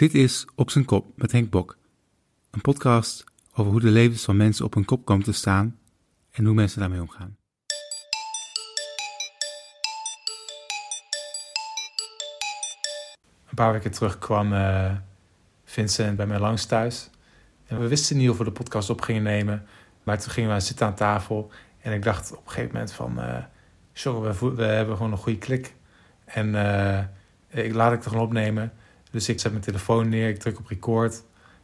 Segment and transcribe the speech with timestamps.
[0.00, 1.78] Dit is Op zijn kop met Henk Bok.
[2.50, 5.78] Een podcast over hoe de levens van mensen op hun kop komen te staan
[6.30, 7.36] en hoe mensen daarmee omgaan.
[13.48, 14.92] Een paar weken terug kwam uh,
[15.64, 17.10] Vincent bij mij langs thuis.
[17.66, 19.66] En we wisten niet of we de podcast op gingen nemen.
[20.02, 21.50] Maar toen gingen we zitten aan tafel.
[21.80, 23.18] En ik dacht op een gegeven moment van...
[23.18, 23.36] Uh,
[23.92, 25.74] sorry, we, we, hebben gewoon een goede klik.
[26.24, 26.98] En uh,
[27.64, 28.72] ik laat ik het gewoon opnemen.
[29.10, 31.22] Dus ik zet mijn telefoon neer, ik druk op record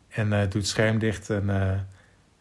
[0.09, 1.31] en uh, doe het scherm dicht.
[1.31, 1.87] En, uh, en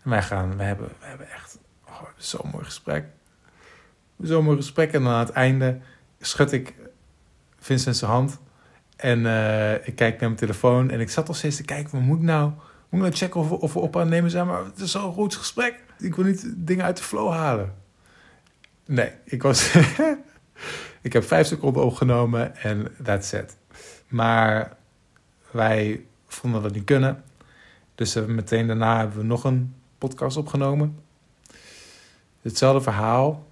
[0.04, 3.06] wij gaan, we hebben, we hebben echt oh, zo'n mooi gesprek.
[4.22, 4.94] Zo'n mooi gesprek.
[4.94, 5.80] En dan aan het einde
[6.20, 6.76] schud ik
[7.60, 8.40] Vincent zijn hand.
[8.96, 10.90] En uh, ik kijk naar mijn telefoon.
[10.90, 13.52] En ik zat al steeds te kijken, moet ik nou, moet ik nou checken of,
[13.52, 14.48] of we op aan het nemen zijn?
[14.48, 15.84] Maar het is zo'n goed gesprek.
[16.00, 17.74] Ik wil niet dingen uit de flow halen.
[18.86, 19.76] Nee, ik was...
[21.02, 23.58] ik heb vijf seconden opgenomen en that's it.
[24.08, 24.78] Maar
[25.56, 27.24] wij vonden dat niet kunnen.
[27.96, 31.00] Dus uh, meteen daarna hebben we nog een podcast opgenomen.
[32.42, 33.48] Hetzelfde verhaal.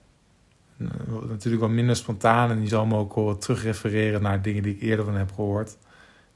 [1.28, 2.50] Natuurlijk wat minder spontaan.
[2.50, 5.78] En die zal me ook wel terugrefereren naar dingen die ik eerder van heb gehoord.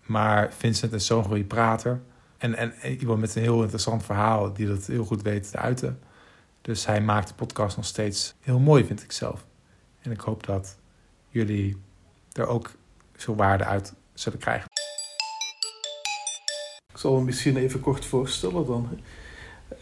[0.06, 2.02] Maar Vincent is zo'n goede prater.
[2.38, 5.58] En, en, en, iemand met een heel interessant verhaal die dat heel goed weet te
[5.58, 6.00] uiten.
[6.62, 9.46] Dus hij maakt de podcast nog steeds heel mooi, vind ik zelf.
[10.02, 10.78] En ik hoop dat
[11.30, 11.78] jullie
[12.32, 12.72] er ook
[13.16, 14.77] veel waarde uit zullen krijgen.
[16.98, 18.90] Ik zal hem misschien even kort voorstellen dan.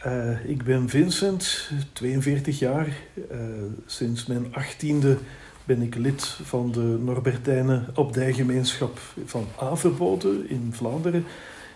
[0.05, 2.87] Uh, ik ben Vincent, 42 jaar.
[3.31, 3.39] Uh,
[3.85, 5.17] sinds mijn achttiende
[5.63, 11.25] ben ik lid van de Norbertijnen Abdijgemeenschap van Averboden in Vlaanderen.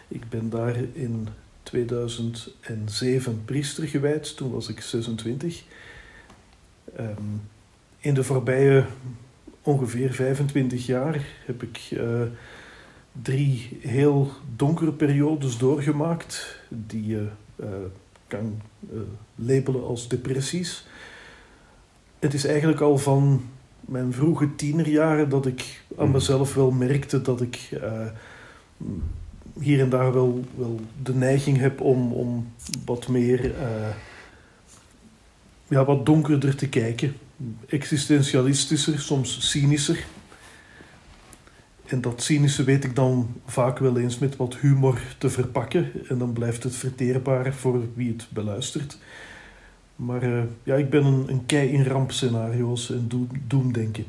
[0.07, 1.27] Ik ben daar in
[1.63, 5.63] 2007 priester gewijd, toen was ik 26.
[6.99, 7.41] Um,
[7.99, 8.85] in de voorbije
[9.61, 12.21] ongeveer 25 jaar heb ik uh,
[13.11, 17.67] drie heel donkere periodes doorgemaakt, die je uh,
[18.27, 18.61] kan
[18.93, 18.99] uh,
[19.35, 20.85] labelen als depressies.
[22.19, 23.41] Het is eigenlijk al van
[23.81, 26.11] mijn vroege tienerjaren dat ik aan mm.
[26.11, 28.05] mezelf wel merkte dat ik uh,
[29.59, 32.53] hier en daar wel, wel de neiging heb om, om
[32.85, 33.53] wat meer,
[35.67, 37.15] ja, wat donkerder te kijken.
[37.67, 40.05] Existentialistischer, soms cynischer.
[41.89, 45.91] En dat cynische weet ik dan vaak wel eens met wat humor te verpakken.
[46.09, 48.97] En dan blijft het verteerbaar voor wie het beluistert.
[49.95, 54.05] Maar uh, ja, ik ben een, een kei in rampscenario's en do doemdenken.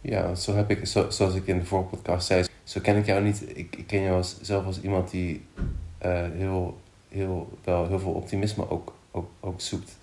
[0.00, 3.06] Ja, zo heb ik, zo, zoals ik in de vorige podcast zei, zo ken ik
[3.06, 3.42] jou niet.
[3.54, 5.44] Ik, ken jou als, zelf als iemand die
[6.04, 9.96] uh, heel, heel, wel heel veel optimisme ook, ook, ook zoekt.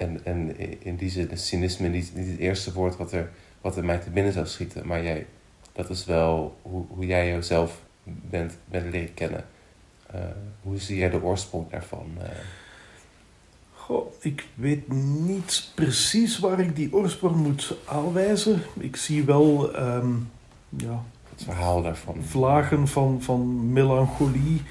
[0.00, 3.30] En, en in die zin is cynisme niet, niet het eerste woord wat er
[3.60, 4.86] wat er mij te binnen zou schieten.
[4.86, 5.26] Maar jij,
[5.72, 9.44] dat is wel hoe, hoe jij jezelf bent, bent leren kennen.
[10.14, 10.20] Uh,
[10.62, 12.10] hoe zie jij de oorsprong daarvan?
[12.18, 12.28] Uh...
[13.72, 18.62] Goh, ik weet niet precies waar ik die oorsprong moet aanwijzen.
[18.78, 20.30] Ik zie wel um,
[20.68, 22.22] ja, het verhaal daarvan.
[22.22, 24.62] Vlagen van, van melancholie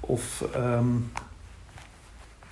[0.00, 1.12] of um,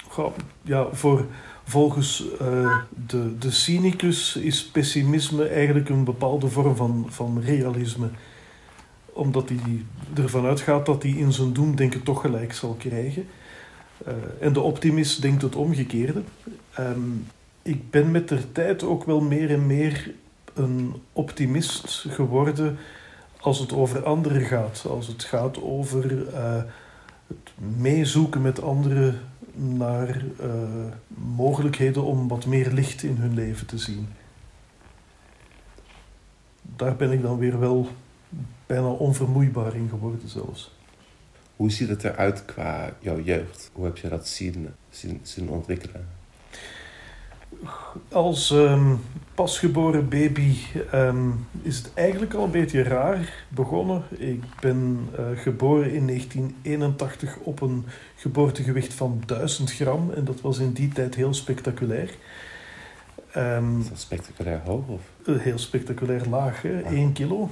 [0.09, 0.33] goh,
[0.63, 1.27] ja, voor
[1.71, 2.77] Volgens uh,
[3.07, 8.09] de, de cynicus is pessimisme eigenlijk een bepaalde vorm van, van realisme.
[9.13, 13.27] Omdat hij ervan uitgaat dat hij in zijn doemdenken toch gelijk zal krijgen.
[14.07, 16.23] Uh, en de optimist denkt het omgekeerde.
[16.79, 17.27] Um,
[17.63, 20.11] ik ben met de tijd ook wel meer en meer
[20.55, 22.79] een optimist geworden
[23.41, 24.85] als het over anderen gaat.
[24.89, 26.63] Als het gaat over uh,
[27.27, 29.21] het meezoeken met anderen
[29.55, 30.55] naar uh,
[31.09, 34.09] mogelijkheden om wat meer licht in hun leven te zien.
[36.63, 37.89] Daar ben ik dan weer wel
[38.67, 40.79] bijna onvermoeibaar in geworden zelfs.
[41.57, 43.71] Hoe ziet het eruit qua jouw jeugd?
[43.73, 46.20] Hoe heb je dat zien, zien, zien ontwikkelen?
[48.13, 49.01] Als um,
[49.35, 50.57] pasgeboren baby
[50.95, 54.03] um, is het eigenlijk al een beetje raar begonnen.
[54.11, 57.85] Ik ben uh, geboren in 1981 op een
[58.17, 60.11] geboortegewicht van 1000 gram.
[60.11, 62.15] En dat was in die tijd heel spectaculair.
[63.37, 64.87] Um, is dat spectaculair hoog?
[64.87, 65.01] Of?
[65.25, 66.83] Heel spectaculair laag, hè?
[66.85, 66.93] Ah.
[66.93, 67.51] 1 kilo.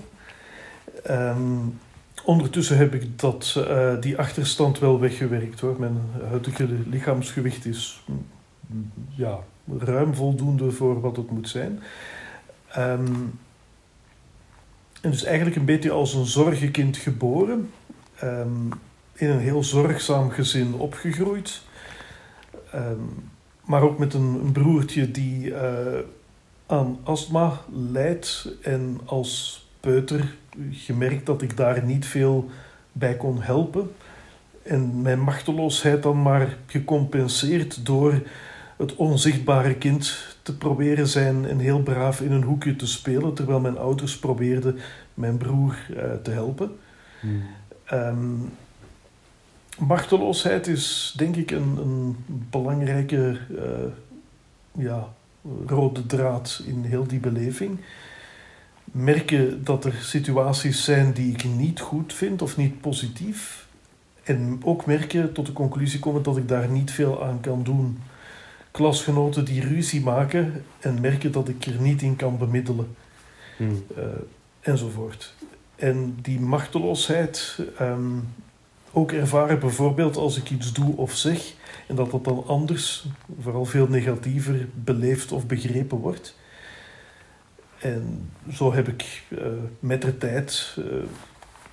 [1.10, 1.78] Um,
[2.24, 5.76] ondertussen heb ik dat, uh, die achterstand wel weggewerkt hoor.
[5.78, 8.04] Mijn huidige lichaamsgewicht is
[9.14, 9.38] ja,
[9.78, 11.82] ruim voldoende voor wat het moet zijn.
[12.76, 13.38] Um,
[15.00, 17.70] en dus eigenlijk een beetje als een zorgenkind geboren.
[18.24, 18.68] Um,
[19.14, 21.62] in een heel zorgzaam gezin opgegroeid.
[22.74, 23.30] Um,
[23.64, 25.98] maar ook met een, een broertje die uh,
[26.66, 30.34] aan astma lijdt en als peuter
[30.70, 32.50] gemerkt dat ik daar niet veel
[32.92, 33.90] bij kon helpen.
[34.62, 38.22] En mijn machteloosheid dan maar gecompenseerd door
[38.78, 43.60] het onzichtbare kind te proberen zijn en heel braaf in een hoekje te spelen, terwijl
[43.60, 44.78] mijn ouders probeerden
[45.14, 46.70] mijn broer uh, te helpen.
[47.20, 47.42] Hmm.
[47.92, 48.50] Um,
[49.78, 52.16] machteloosheid is denk ik een, een
[52.50, 53.62] belangrijke uh,
[54.84, 55.08] ja,
[55.66, 57.80] rode draad in heel die beleving.
[58.84, 63.66] Merken dat er situaties zijn die ik niet goed vind of niet positief.
[64.22, 67.98] En ook merken, tot de conclusie komen dat ik daar niet veel aan kan doen.
[68.78, 72.96] Klasgenoten die ruzie maken en merken dat ik er niet in kan bemiddelen.
[73.56, 73.84] Hmm.
[73.96, 74.04] Uh,
[74.60, 75.34] enzovoort.
[75.76, 78.28] En die machteloosheid um,
[78.92, 81.52] ook ervaren bijvoorbeeld als ik iets doe of zeg
[81.86, 83.06] en dat dat dan anders,
[83.40, 86.34] vooral veel negatiever beleefd of begrepen wordt.
[87.78, 89.38] En zo heb ik uh,
[89.80, 90.84] met de tijd uh,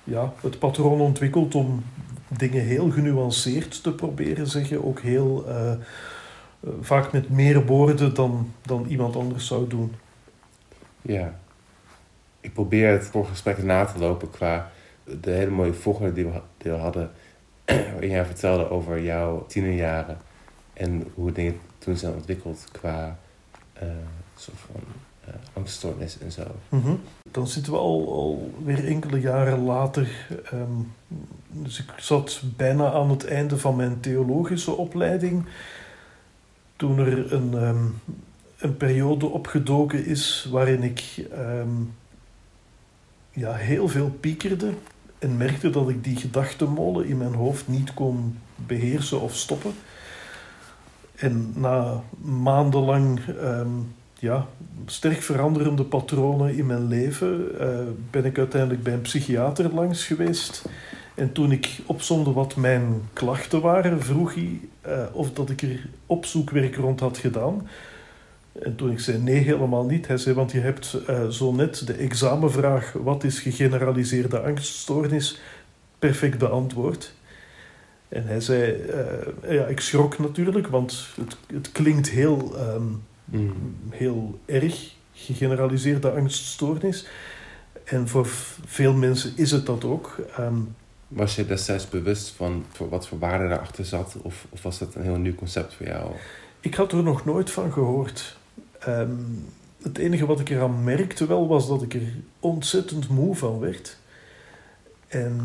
[0.04, 1.84] ja, het patroon ontwikkeld om
[2.36, 4.84] dingen heel genuanceerd te proberen zeggen.
[4.84, 5.44] Ook heel
[6.80, 9.94] vaak met meer woorden dan, dan iemand anders zou doen.
[11.02, 11.38] Ja.
[12.40, 14.70] Ik probeer het voor gesprekken na te lopen qua
[15.04, 17.10] de hele mooie volgorde die we, die we hadden.
[17.92, 20.18] Waarin jij vertelde over jouw tienerjaren.
[20.72, 23.18] En hoe dingen toen zijn ontwikkeld qua
[24.36, 24.80] soort van
[25.28, 26.42] uh, angststoornis en zo.
[26.68, 27.00] Mm -hmm.
[27.30, 30.28] Dan zitten we al, al weer enkele jaren later.
[30.52, 30.92] Um,
[31.48, 35.44] dus ik zat bijna aan het einde van mijn theologische opleiding.
[36.76, 38.00] Toen er een, um,
[38.58, 41.94] een periode opgedoken is waarin ik um,
[43.30, 44.72] ja, heel veel piekerde.
[45.18, 49.72] En merkte dat ik die gedachtenmolen in mijn hoofd niet kon beheersen of stoppen.
[51.14, 53.20] En na maandenlang
[54.18, 54.46] ja,
[54.86, 57.78] sterk veranderende patronen in mijn leven uh,
[58.10, 60.64] ben ik uiteindelijk bij een psychiater langs geweest.
[61.16, 65.88] En toen ik opzomde wat mijn klachten waren, vroeg hij uh, of dat ik er
[66.06, 67.68] opzoekwerk rond had gedaan.
[68.52, 70.06] En toen ik zei nee, helemaal niet.
[70.06, 75.40] Hij zei, want je hebt uh, zo net de examenvraag wat is gegeneraliseerde angststoornis
[75.98, 77.14] perfect beantwoord.
[78.08, 78.76] En hij zei,
[79.48, 82.54] ja, ik schrok natuurlijk, want het, het klinkt heel...
[82.74, 83.76] Um, Mm.
[83.90, 87.06] heel erg gegeneraliseerde angststoornis.
[87.84, 88.26] En voor
[88.66, 90.16] veel mensen is het dat ook.
[90.38, 90.74] Um,
[91.08, 94.16] was je destijds bewust van wat voor waarde daarachter zat?
[94.22, 96.12] Of, of, was dat een heel nieuw concept voor jou?
[96.60, 98.36] Ik had er nog nooit van gehoord.
[98.88, 99.44] Um,
[99.82, 103.96] het enige wat ik eraan merkte wel was dat ik er ontzettend moe van werd.
[105.06, 105.40] En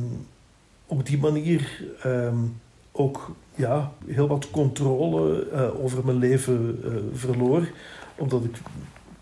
[0.85, 2.59] op die manier um,
[2.91, 7.69] ook ja, heel wat controle uh, over mijn leven uh, verloor.
[8.15, 8.57] Omdat ik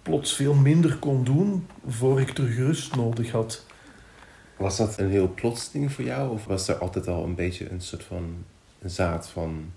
[0.02, 3.66] plots veel minder kon doen voor ik terug rust nodig had.
[4.60, 6.32] Was dat een heel plots ding voor jou?
[6.32, 8.46] Of was er altijd al een beetje een soort van
[8.86, 9.72] zaad van...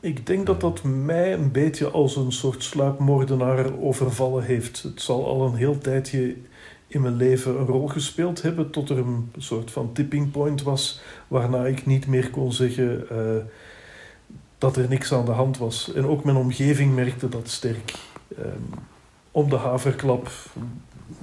[0.00, 4.82] Ik denk dat dat mij een beetje als een soort sluipmoordenaar overvallen heeft.
[4.82, 6.36] Het zal al een heel tijdje
[6.86, 11.00] in mijn leven een rol gespeeld hebben tot er een soort van tipping point was
[11.28, 13.42] waarna ik niet meer kon zeggen uh,
[14.58, 15.92] dat er niks aan de hand was.
[15.92, 17.94] En ook mijn omgeving merkte dat sterk.
[18.38, 18.68] Um,
[19.30, 20.30] om de haverklap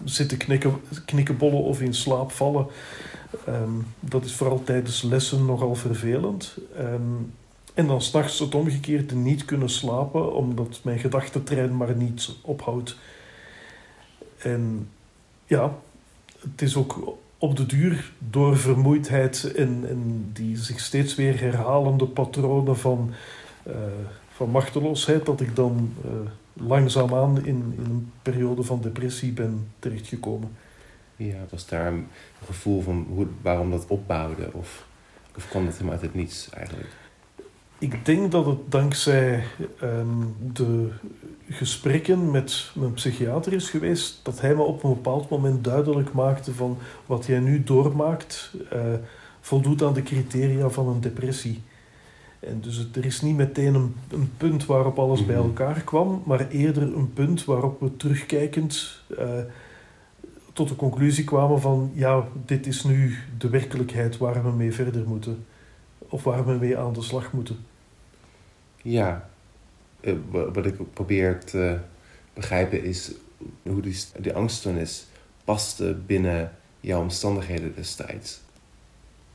[0.04, 2.68] zitten knikken, knikkenbollen of in slaap vallen.
[3.48, 6.58] Um, dat is vooral tijdens lessen nogal vervelend.
[6.78, 7.34] Um,
[7.74, 12.98] en dan s'nachts het omgekeerde niet kunnen slapen, omdat mijn gedachtentrein maar niet ophoudt.
[14.38, 14.90] En
[15.46, 15.76] ja,
[16.40, 22.06] het is ook op de duur door vermoeidheid en, en die zich steeds weer herhalende
[22.06, 23.12] patronen van,
[23.68, 23.76] uh,
[24.36, 26.12] van machteloosheid, dat ik dan uh,
[26.68, 30.52] langzaamaan in, in een periode van depressie ben terechtgekomen.
[31.16, 32.08] Ja, was daar een
[32.46, 34.50] gevoel van hoe, waarom dat opbouwde?
[34.54, 34.86] Of,
[35.36, 36.90] of kwam dat helemaal uit het niets eigenlijk?
[37.78, 39.44] Ik denk dat het dankzij
[39.84, 40.90] um, de
[41.50, 46.54] gesprekken met mijn psychiater is geweest, dat hij me op een bepaald moment duidelijk maakte
[46.54, 48.80] van wat jij nu doormaakt, uh,
[49.40, 51.62] voldoet aan de criteria van een depressie.
[52.42, 55.36] En dus het, er is niet meteen een, een punt waarop alles mm -hmm.
[55.36, 59.40] bij elkaar kwam, maar eerder een punt waarop we terugkijkend uh,
[60.54, 65.08] tot de conclusie kwamen van ja, dit is nu de werkelijkheid waar we mee verder
[65.08, 65.46] moeten.
[65.98, 67.58] Of waar we mee aan de slag moeten.
[68.82, 69.30] Ja,
[70.02, 71.80] uh, wat ik probeer te
[72.34, 73.12] begrijpen is
[73.62, 75.08] hoe die, die angststoornis
[75.44, 78.42] paste binnen jouw omstandigheden destijds.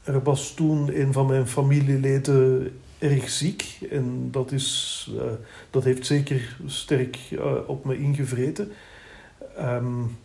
[0.02, 5.22] Er was toen een van mijn familieleden erg ziek en dat, is, uh,
[5.70, 8.72] dat heeft zeker sterk uh, op me ingevreten.
[9.60, 10.16] Um,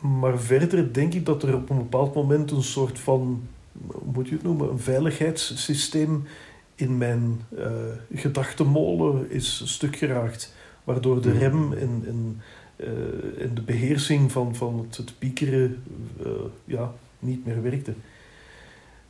[0.00, 3.42] maar verder denk ik dat er op een bepaald moment een soort van,
[3.86, 6.26] hoe moet je het noemen, een veiligheidssysteem
[6.74, 7.70] in mijn uh,
[8.14, 10.54] gedachtenmolen is stuk geraakt.
[10.84, 11.38] Waardoor de Mhm.
[11.38, 12.40] rem en, en,
[12.76, 15.82] eh, en de beheersing van, van het, het piekeren
[16.24, 16.30] eh,
[16.64, 17.94] ja, niet meer werkte.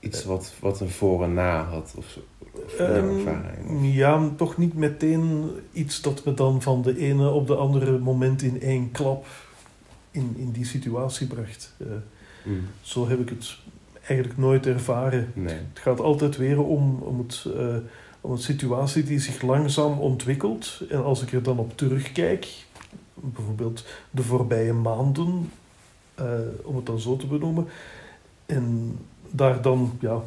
[0.01, 1.95] Iets wat, wat een voor en na had.
[1.97, 2.40] Of, of
[2.79, 3.95] ervaring.
[3.95, 8.43] ja, toch niet meteen iets dat me dan van de ene op de andere moment
[8.43, 9.27] in één klap
[10.11, 11.75] in, in die situatie bracht.
[11.79, 11.87] Eh,
[12.45, 12.67] Mm.
[12.81, 13.57] zo heb ik het
[14.07, 15.33] eigenlijk nooit ervaren.
[15.35, 15.55] Nee.
[15.55, 17.77] Het gaat altijd weer om, om, het, eh,
[18.21, 20.83] om een situatie die zich langzaam ontwikkelt.
[20.89, 22.65] En als ik er dan op terugkijk,
[23.15, 25.51] bijvoorbeeld de voorbije maanden,
[26.15, 26.25] eh,
[26.63, 27.67] om het dan zo te benoemen,
[28.47, 28.99] en
[29.31, 30.21] daar dan ja,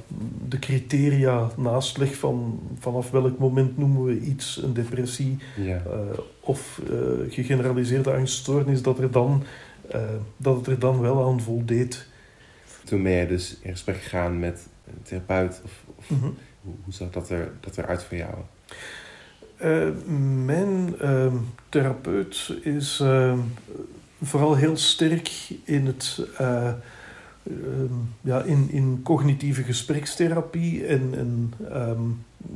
[0.47, 5.75] de criteria naast leg van vanaf welk moment noemen we iets een depressie Ja.
[5.85, 9.43] eh, of eh, gegeneraliseerde angststoornis, dat, er dan,
[9.89, 10.01] eh,
[10.37, 12.07] dat het er dan wel aan voldeed.
[12.83, 15.61] Toen ben je dus in gesprek gegaan met een therapeut.
[15.65, 16.23] Of, of Mhm.
[16.61, 18.33] hoe, hoe zag dat, er, dat eruit voor jou?
[20.45, 21.35] Mijn ehm,
[21.69, 23.39] therapeut is ehm,
[24.21, 25.31] vooral heel sterk
[25.63, 26.27] in het.
[27.43, 32.01] Eh, ehm, ja, in, in cognitieve gesprekstherapie en, en ehm,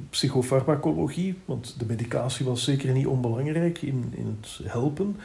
[0.09, 1.37] psychofarmacologie.
[1.45, 5.15] Want de medicatie was zeker niet onbelangrijk in, in het helpen.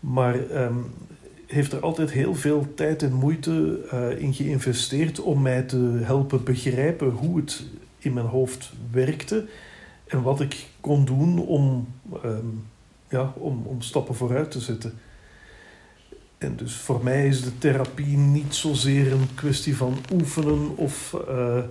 [0.00, 0.78] Maar ehm,
[1.46, 6.44] heeft er altijd heel veel tijd en moeite eh, in geïnvesteerd om mij te helpen
[6.44, 7.64] begrijpen hoe het
[7.98, 9.46] in mijn hoofd werkte.
[10.06, 11.88] En wat ik kon doen om,
[13.08, 14.92] ja, om, om stappen vooruit te zetten.
[16.54, 21.62] Dus voor mij is de therapie niet zozeer een kwestie van oefenen of, eh,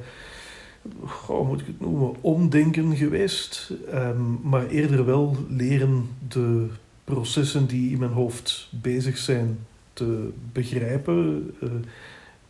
[1.26, 3.72] hoe moet ik het noemen, omdenken geweest.
[3.92, 6.68] Ehm, maar eerder wel leren de
[7.04, 9.60] processen die in mijn hoofd bezig zijn
[9.94, 11.54] te begrijpen.
[11.62, 11.70] eh,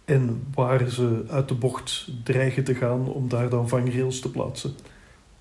[0.06, 4.74] en waar ze uit de bocht dreigen te gaan om daar dan vangrails te plaatsen.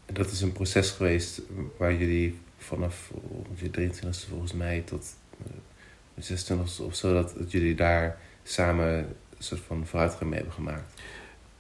[0.07, 1.43] En dat is een proces geweest
[1.77, 3.11] waar jullie vanaf
[3.55, 5.17] je 23e volgens mij tot
[6.15, 9.07] eh, je 26e of zo, dat, jullie daar samen een
[9.39, 11.03] soort van vooruitgang mee hebben gemaakt.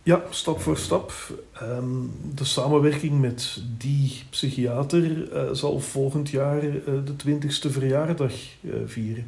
[0.07, 1.13] Ja, stap voor stap.
[1.53, 1.87] Ehm,
[2.35, 9.27] de samenwerking met die psychiater eh, zal volgend jaar eh, de twintigste verjaardag eh, vieren.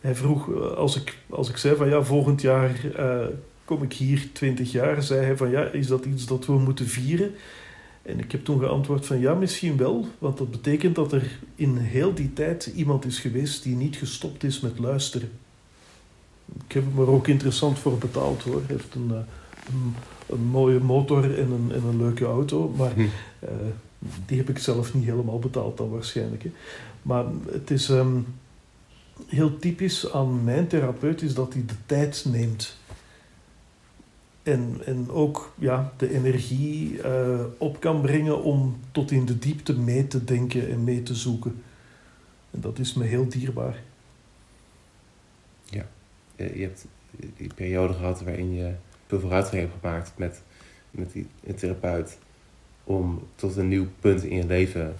[0.00, 2.70] Hij vroeg, als ik, als ik zei van ja, volgend jaar
[3.64, 6.86] kom ik hier 20 jaar, zei hij van ja, is dat iets dat we moeten
[6.86, 7.34] vieren?
[8.02, 11.76] En ik heb toen geantwoord van ja, misschien wel, want dat betekent dat er in
[11.76, 15.30] heel die tijd iemand is geweest die niet gestopt is met luisteren.
[16.66, 18.62] Ik heb hem er ook interessant voor betaald hoor.
[18.66, 19.16] Hij heeft een, eh,
[19.72, 19.94] een,
[20.26, 23.00] een mooie motor en een, en een leuke auto, maar Hm.
[23.38, 23.48] eh,
[24.26, 26.42] die heb ik zelf niet helemaal betaald dan waarschijnlijk.
[26.42, 26.50] Hè.
[27.02, 28.16] Maar het is ehm,
[29.26, 32.76] heel typisch aan mijn therapeut is dat hij de tijd neemt.
[34.42, 39.78] En, en ook ja, de energie eh, op kan brengen om tot in de diepte
[39.78, 41.62] mee te denken en mee te zoeken.
[42.50, 43.82] En dat is me heel dierbaar.
[45.64, 45.84] Je,
[46.36, 46.86] je hebt
[47.36, 48.72] die periode gehad waarin je
[49.06, 50.42] veel vooruitgang hebt gemaakt met,
[50.90, 52.18] met die een therapeut.
[52.84, 54.96] Om tot een nieuw punt in je leven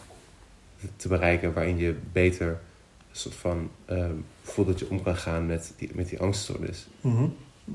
[0.96, 5.46] te bereiken waarin je beter een soort van ehm, voelt dat je om kan gaan
[5.46, 6.87] met die, met die angststoornis.
[7.00, 7.26] Mhm.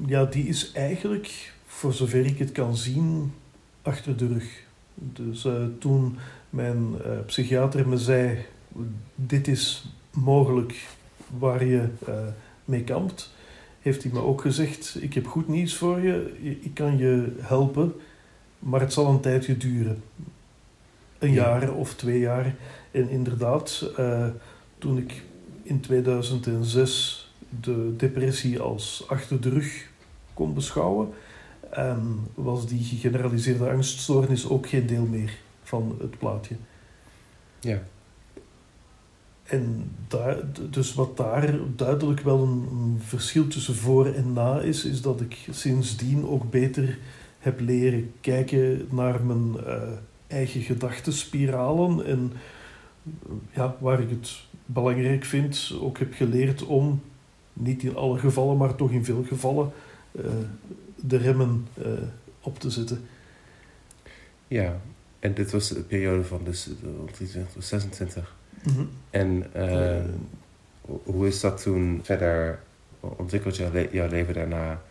[0.05, 3.33] Ja, die is eigenlijk, voor zover ik het kan zien,
[3.81, 4.63] achter de rug.
[4.95, 6.17] Dus eh, toen
[6.50, 8.38] mijn eh, psychiater me zei,
[9.15, 10.88] dit is mogelijk
[11.38, 12.13] waar je eh,
[12.65, 13.33] mee kampt,
[13.81, 17.93] heeft hij me ook gezegd, ik heb goed nieuws voor je, ik kan je helpen,
[18.59, 20.03] maar het zal een tijdje duren.
[21.19, 21.59] Een Ja.
[21.59, 22.55] jaar of twee jaar.
[22.91, 23.91] En inderdaad,
[24.77, 25.24] toen ik
[25.63, 27.31] in 2006
[27.62, 29.89] de depressie als achter de rug
[30.33, 31.09] kon beschouwen,
[31.71, 36.55] ehm, was die gegeneraliseerde angststoornis ook geen deel meer van het plaatje.
[37.59, 37.81] Ja.
[39.43, 40.38] En daar,
[40.69, 45.21] dus wat daar duidelijk wel een, een verschil tussen voor en na is, is dat
[45.21, 46.97] ik sindsdien ook beter
[47.39, 49.81] heb leren kijken naar mijn eh,
[50.27, 52.31] eigen gedachtenspiralen en
[53.53, 57.01] ja, waar ik het belangrijk vind, ook heb geleerd om,
[57.53, 59.71] niet in alle gevallen, maar toch in veel gevallen,
[60.12, 60.24] eh,
[61.01, 61.85] de remmen eh,
[62.41, 63.01] op te zetten.
[64.47, 64.81] Ja,
[65.19, 68.35] en dit was de periode van dus eh, 23 tot 26.
[68.63, 68.81] Mhm.
[69.09, 70.03] En eh,
[70.81, 72.59] ho- hoe is dat toen verder
[72.99, 74.81] ontwikkeld, jouw, le- jouw leven daarna?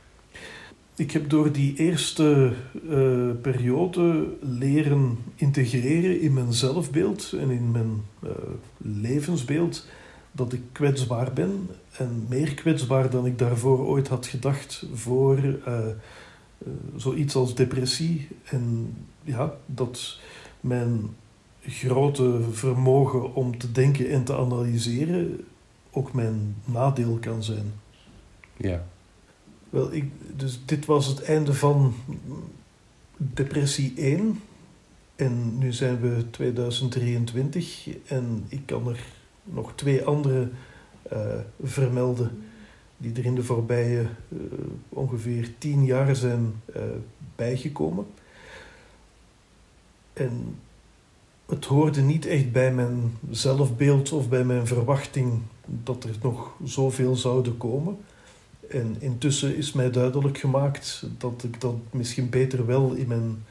[0.97, 2.53] Ik heb door die eerste
[2.91, 8.31] eh, periode leren integreren in mijn zelfbeeld en in mijn eh,
[8.77, 9.87] levensbeeld
[10.37, 11.69] dat ik kwetsbaar ben.
[11.99, 15.79] En meer kwetsbaar dan ik daarvoor ooit had gedacht voor uh,
[16.97, 18.29] zoiets als depressie.
[18.45, 20.19] En ja, dat
[20.61, 21.15] mijn
[21.67, 25.45] grote vermogen om te denken en te analyseren
[25.91, 27.73] ook mijn nadeel kan zijn.
[28.57, 28.87] Ja.
[29.71, 31.95] Wel, ik, dus dit was het einde van
[33.17, 34.41] depressie 1.
[35.17, 39.01] En nu zijn we 2023 en ik kan er
[39.47, 40.49] nog twee andere
[41.13, 41.19] uh,
[41.63, 42.45] vermelden
[42.97, 44.41] die er in de voorbije uh,
[44.89, 46.83] ongeveer tien jaar zijn uh,
[47.37, 48.07] bijgekomen.
[50.13, 50.59] En
[51.47, 57.17] het hoorde niet echt bij mijn zelfbeeld of bij mijn verwachting dat er nog zoveel
[57.17, 57.99] zouden komen.
[58.69, 63.45] En intussen is mij duidelijk gemaakt dat ik dat misschien beter wel in mijn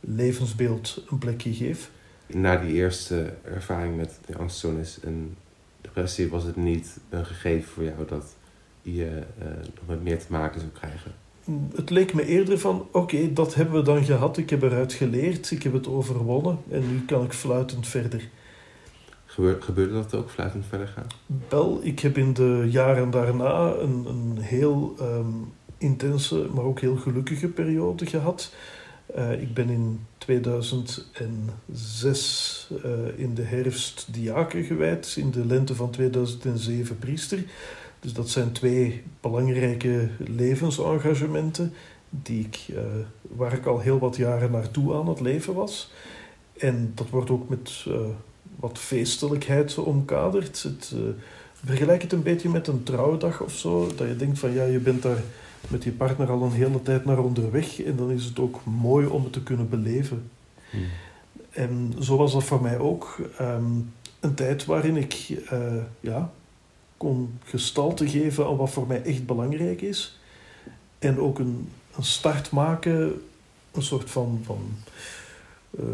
[0.00, 1.90] levensbeeld een plekje geef.
[2.32, 5.36] Na die eerste ervaring met de angststoornis en
[5.80, 8.34] depressie was het niet een gegeven voor jou dat
[8.82, 11.12] je uh, nog met meer te maken zou krijgen?
[11.74, 15.50] Het leek me eerder van, oké, dat hebben we dan gehad, ik heb eruit geleerd,
[15.50, 18.28] ik heb het overwonnen en nu kan ik fluitend verder.
[19.26, 21.06] Gebeur, gebeurde dat ook, fluitend verder gaan?
[21.48, 26.96] Wel, ik heb in de jaren daarna een, een heel um, intense, maar ook heel
[26.96, 28.54] gelukkige periode gehad.
[29.16, 35.90] Uh, ik ben in 2006 uh, in de herfst diaken gewijd, in de lente van
[35.90, 37.44] 2007 priester.
[38.00, 41.72] Dus dat zijn twee belangrijke levensengagementen
[42.10, 42.78] die ik, uh,
[43.22, 45.92] waar ik al heel wat jaren naartoe aan het leven was.
[46.58, 47.86] En dat wordt ook met
[48.56, 50.62] wat feestelijkheid omkaderd.
[50.62, 50.94] Het,
[51.64, 53.90] vergelijk het een beetje met een trouwdag of zo.
[53.96, 55.22] Dat je denkt van ja, je bent daar
[55.68, 57.82] met je partner al een hele tijd naar onderweg.
[57.82, 60.30] En dan is het ook mooi om het te kunnen beleven.
[60.70, 60.86] Hmm.
[61.50, 63.16] En zo was dat voor mij ook.
[63.40, 65.12] Um, een tijd waarin ik
[66.00, 66.30] ja,
[66.96, 70.18] kon gestalte geven aan wat voor mij echt belangrijk is.
[70.98, 73.22] En ook een, een start maken,
[73.72, 74.70] een soort van, van
[75.80, 75.84] uh,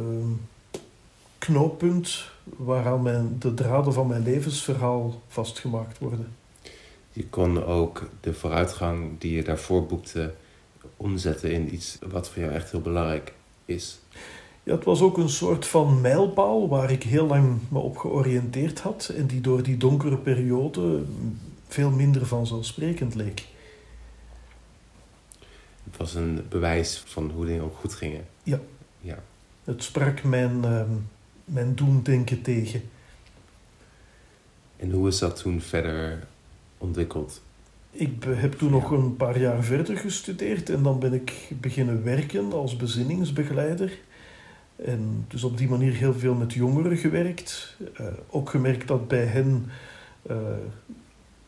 [1.39, 6.29] knooppunt waaraan mijn, de draden van mijn levensverhaal vastgemaakt worden.
[7.15, 10.35] Je kon ook de vooruitgang die je daarvoor boekte
[10.97, 13.33] omzetten in iets wat voor jou echt heel belangrijk
[13.65, 13.99] is.
[14.63, 18.81] Ja, het was ook een soort van mijlpaal waar ik heel lang me op georiënteerd
[18.81, 21.05] had en die door die donkere periode
[21.69, 23.47] veel minder vanzelfsprekend leek.
[25.85, 28.27] Het was een bewijs van hoe dingen ook goed gingen.
[28.43, 28.61] Ja.
[29.01, 29.23] ja.
[29.65, 30.83] Het sprak mijn, uh,
[31.45, 32.83] mijn doendenken tegen.
[34.77, 36.27] En hoe is dat toen verder
[36.85, 37.43] ontwikkeld?
[37.91, 42.53] Ik heb toen nog een paar jaar verder gestudeerd en dan ben ik beginnen werken
[42.53, 43.99] als bezinningsbegeleider.
[44.77, 47.77] En dus op die manier heel veel met jongeren gewerkt.
[48.01, 49.67] Uh, ook gemerkt dat bij hen
[50.31, 50.37] uh,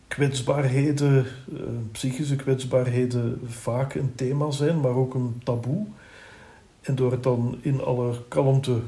[0.09, 1.61] kwetsbaarheden, uh,
[1.93, 5.87] psychische kwetsbaarheden, vaak een thema zijn, maar ook een taboe.
[6.81, 8.81] En door het dan in alle kalmte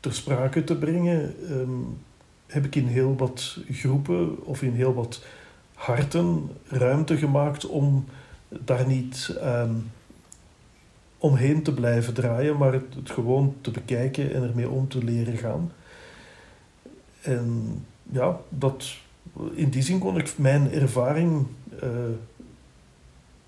[0.00, 1.98] ter sprake te brengen, um,
[2.46, 5.24] heb ik in heel wat groepen of in heel wat
[5.84, 8.04] harten ruimte gemaakt om
[8.48, 9.36] daar niet.
[9.42, 9.90] Um,
[11.22, 15.72] omheen te blijven draaien, maar het, gewoon te bekijken en ermee om te leren gaan.
[17.20, 17.74] En
[18.12, 18.96] ja, dat,
[19.52, 21.46] in die zin kon ik mijn ervaring
[21.82, 21.88] uh,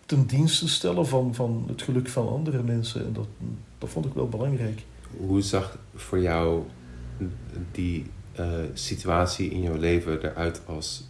[0.07, 3.07] ten dienste stellen van, van het geluk van andere mensen.
[3.07, 3.27] En dat,
[3.79, 4.83] dat vond ik wel belangrijk.
[5.17, 6.63] Hoe zag voor jou
[7.73, 8.07] die
[8.41, 11.09] uh, situatie in jouw leven eruit als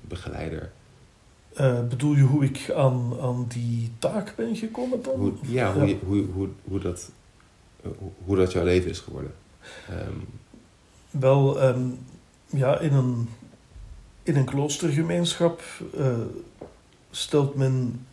[0.00, 0.70] bezinningsbegeleider?
[1.60, 5.18] Uh, bedoel je hoe ik aan, aan die taak ben gekomen dan?
[5.18, 5.88] Hoe, ja, hoe, ja.
[5.88, 7.10] Je, hoe, hoe, hoe, dat,
[8.24, 9.32] hoe dat jouw leven is geworden.
[9.90, 10.26] Um.
[11.10, 11.98] Wel, um,
[12.46, 13.28] ja, in een,
[14.22, 15.62] in een kloostergemeenschap
[15.98, 16.18] uh,
[17.10, 18.06] stelt men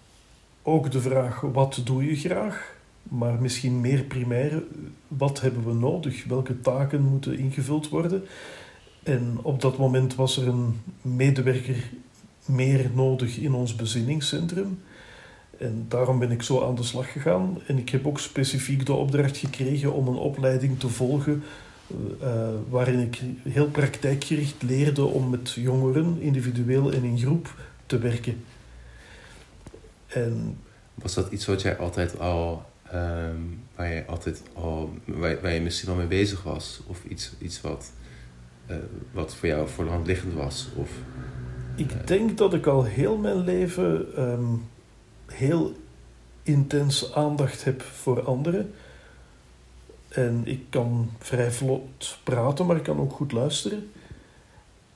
[0.62, 2.76] ook de vraag: wat doe je graag?
[3.04, 4.64] Maar misschien meer primair,
[5.08, 6.26] wat hebben we nodig?
[6.26, 8.24] Welke taken moeten ingevuld worden?
[9.08, 11.90] En op dat moment was er een medewerker
[12.46, 14.80] meer nodig in ons bezinningscentrum.
[15.58, 17.62] En daarom ben ik zo aan de slag gegaan.
[17.68, 21.44] En ik heb ook specifiek de opdracht gekregen om een opleiding te volgen
[22.22, 28.44] uh, waarin ik heel praktijkgericht leerde om met jongeren, individueel en in groep, te werken.
[30.08, 30.58] En,
[30.94, 35.62] Was dat iets wat jij altijd al, um, waar je altijd al, waar, waar, je
[35.62, 36.82] misschien al mee bezig was?
[36.88, 37.92] Of iets, iets wat,
[39.12, 40.68] wat voor jou voor de hand liggend was?
[40.76, 40.90] Of...
[41.76, 44.64] Ik denk dat ik al heel mijn leven um,
[45.26, 45.74] heel
[46.44, 48.74] intens aandacht heb voor anderen.
[50.08, 53.90] En ik kan vrij vlot praten, maar ik kan ook goed luisteren.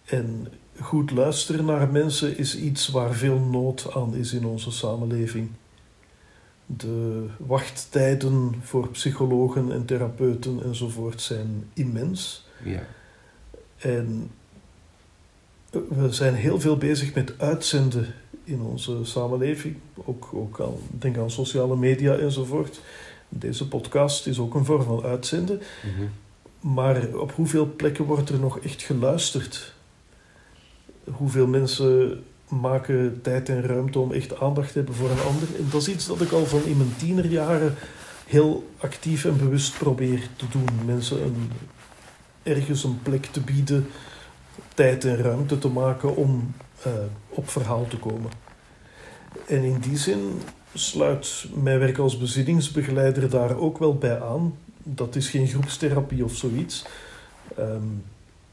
[0.06, 0.48] En
[0.80, 5.50] goed luisteren naar mensen is iets waar veel nood aan is in onze samenleving.
[6.66, 12.48] De wachttijden voor psychologen en therapeuten enzovoort zijn immens.
[12.64, 12.84] Ja.
[13.82, 14.32] En
[15.72, 18.14] we zijn heel veel bezig met uitzenden
[18.44, 19.76] in onze samenleving.
[20.06, 22.82] Ook, ook aan, denk aan sociale media enzovoort.
[23.30, 25.62] Deze podcast is ook een vorm van uitzenden.
[25.84, 26.08] Mhm.
[26.74, 29.74] Maar op hoeveel plekken wordt er nog echt geluisterd?
[31.04, 35.48] Hoeveel mensen maken tijd en ruimte om echt aandacht te hebben voor een ander?
[35.58, 37.76] En dat is iets dat ik al van in mijn tienerjaren
[38.28, 40.68] heel actief en bewust probeer te doen.
[40.86, 41.52] Mensen een,
[42.44, 43.88] ergens een plek te bieden,
[44.74, 46.54] tijd en ruimte te maken om
[46.88, 46.94] uh,
[47.30, 48.32] op verhaal te komen.
[49.48, 50.42] En in die zin
[50.74, 54.58] sluit mijn werk als bezinningsbegeleider daar ook wel bij aan.
[54.84, 56.86] Dat is geen groepstherapie of zoiets.
[57.60, 58.04] Um,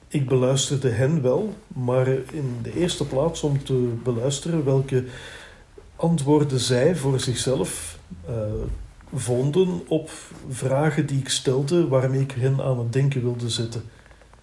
[0.08, 5.04] ik beluisterde hen wel, maar in de eerste plaats om te beluisteren welke
[5.96, 7.98] antwoorden zij voor zichzelf
[8.28, 8.34] uh,
[9.14, 10.10] vonden op
[10.48, 13.82] vragen die ik stelde waarmee ik hen aan het denken wilde zetten.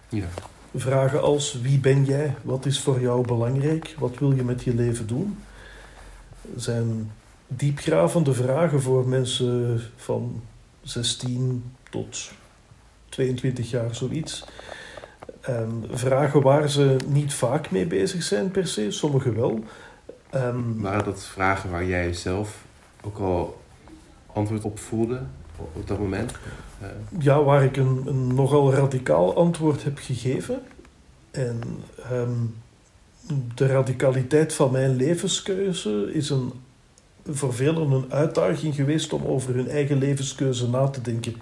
[0.08, 0.26] Ja.
[0.74, 2.34] Vragen als wie ben jij?
[2.42, 3.94] Wat is voor jou belangrijk?
[3.98, 5.38] Wat wil je met je leven doen?
[6.56, 7.10] Zijn
[7.46, 10.42] diepgravende vragen voor mensen van
[10.82, 12.30] 16 tot
[13.08, 14.44] 22 jaar, zoiets.
[15.48, 19.64] Um, vragen waar ze niet vaak mee bezig zijn per se, sommige wel.
[20.34, 22.64] Um, Waren dat vragen waar jij zelf
[23.02, 23.60] ook al
[24.36, 25.20] antwoord op voelde
[25.72, 26.32] op dat moment?
[26.82, 26.88] Uh.
[27.18, 30.62] Ja, waar ik een, nogal radicaal antwoord heb gegeven.
[31.30, 31.60] En
[32.12, 32.54] um,
[33.54, 36.52] de radicaliteit van mijn levenskeuze is een,
[37.26, 41.32] voor velen een uitdaging geweest om over hun eigen levenskeuze na te denken.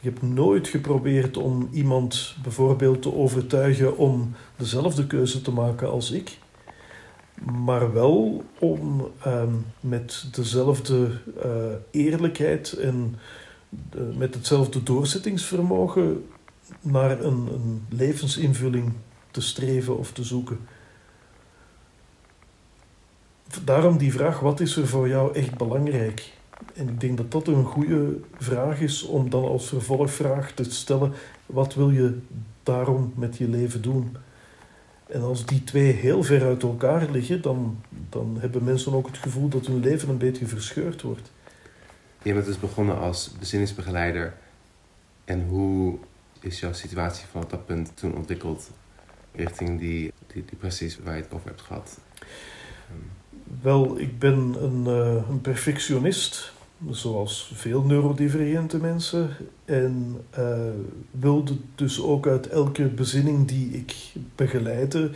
[0.00, 6.10] Ik heb nooit geprobeerd om iemand bijvoorbeeld te overtuigen om dezelfde keuze te maken als
[6.10, 6.38] ik.
[7.44, 11.10] Maar wel om um, met dezelfde
[11.44, 11.52] uh,
[11.90, 13.16] eerlijkheid en
[13.96, 16.24] uh, met hetzelfde doorzettingsvermogen
[16.80, 18.92] naar een, een levensinvulling
[19.30, 20.58] te streven of te zoeken.
[23.64, 26.32] Daarom die vraag: wat is er voor jou echt belangrijk?
[26.74, 31.12] En ik denk dat dat een goede vraag is om dan als vervolgvraag te stellen:
[31.46, 32.18] wat wil je
[32.62, 34.16] daarom met je leven doen?
[35.08, 39.18] En als die twee heel ver uit elkaar liggen, dan, dan hebben mensen ook het
[39.18, 41.30] gevoel dat hun leven een beetje verscheurd wordt.
[42.22, 44.34] Je bent dus begonnen als bezinningsbegeleider.
[45.24, 45.98] En hoe
[46.40, 48.70] is jouw situatie vanaf dat punt toen ontwikkeld
[49.32, 51.98] richting die, die depressies waar je het over hebt gehad?
[53.62, 56.52] Wel, ik ben een, uh, een perfectionist,
[56.90, 59.30] zoals veel neurodivergente mensen.
[59.64, 60.58] En uh,
[61.10, 65.10] wilde dus ook uit elke bezinning die ik begeleide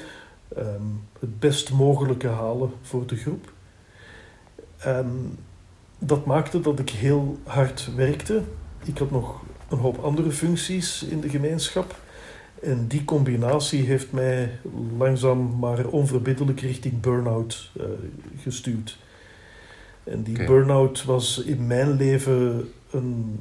[0.58, 3.52] um, het best mogelijke halen voor de groep.
[4.78, 5.38] En
[5.98, 8.42] dat maakte dat ik heel hard werkte.
[8.84, 12.00] Ik had nog een hoop andere functies in de gemeenschap.
[12.62, 14.58] En die combinatie heeft mij
[14.98, 17.84] langzaam maar onverbiddelijk richting burn-out uh,
[18.38, 18.98] gestuurd.
[20.04, 20.46] En die okay.
[20.46, 23.40] burn-out was in mijn leven een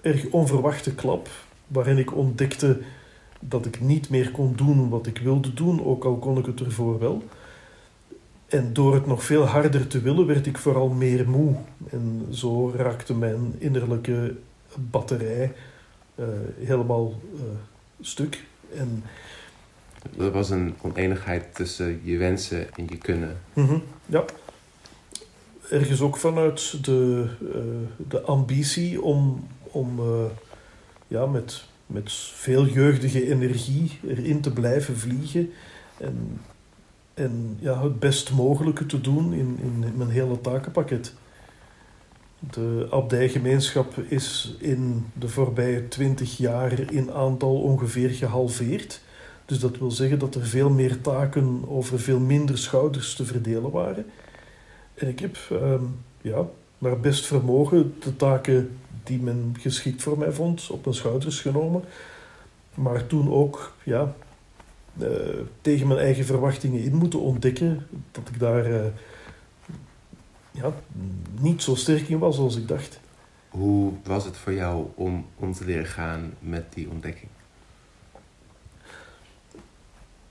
[0.00, 1.28] erg onverwachte klap,
[1.66, 2.80] waarin ik ontdekte
[3.40, 6.60] dat ik niet meer kon doen wat ik wilde doen, ook al kon ik het
[6.60, 7.22] ervoor wel.
[8.46, 11.54] En door het nog veel harder te willen, werd ik vooral meer moe.
[11.90, 14.36] En zo raakte mijn innerlijke
[14.90, 15.52] batterij
[16.14, 16.26] uh,
[16.58, 17.40] helemaal uh,
[18.00, 18.44] stuk.
[18.76, 19.04] En,
[20.16, 23.36] dat was een oneenigheid tussen je wensen en je kunnen.
[23.52, 24.24] Mm -hmm, ja.
[25.72, 30.24] Ergens ook vanuit de, uh, de ambitie om, om uh,
[31.06, 35.50] ja, met, met veel jeugdige energie erin te blijven vliegen.
[35.96, 36.40] En,
[37.14, 41.14] en ja, het best mogelijke te doen in, in mijn hele takenpakket.
[42.38, 49.00] De abdijgemeenschap is in de voorbije twintig jaar in aantal ongeveer gehalveerd.
[49.44, 53.70] Dus dat wil zeggen dat er veel meer taken over veel minder schouders te verdelen
[53.70, 54.06] waren.
[54.94, 56.46] En ik heb um, ja,
[56.78, 61.84] naar best vermogen de taken die men geschikt voor mij vond op mijn schouders genomen.
[62.74, 64.14] Maar toen ook ja,
[65.00, 65.08] uh,
[65.60, 68.70] tegen mijn eigen verwachtingen in moeten ontdekken dat ik daar...
[68.70, 68.86] Uh,
[70.52, 70.72] ja,
[71.40, 73.00] niet zo sterk in was als ik dacht.
[73.48, 77.30] Hoe was het voor jou om om te leren gaan met die ontdekking?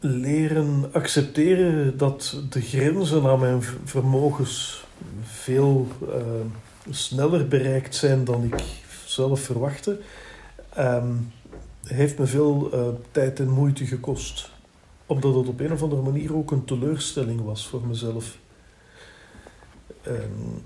[0.03, 4.85] Leren accepteren dat de grenzen aan mijn vermogens
[5.23, 6.15] veel uh,
[6.89, 8.63] sneller bereikt zijn dan ik
[9.05, 9.99] zelf verwachtte,
[10.77, 11.31] um,
[11.83, 14.51] heeft me veel uh, tijd en moeite gekost
[15.05, 18.37] Omdat het op een of andere manier ook een teleurstelling was voor mezelf.
[20.01, 20.61] En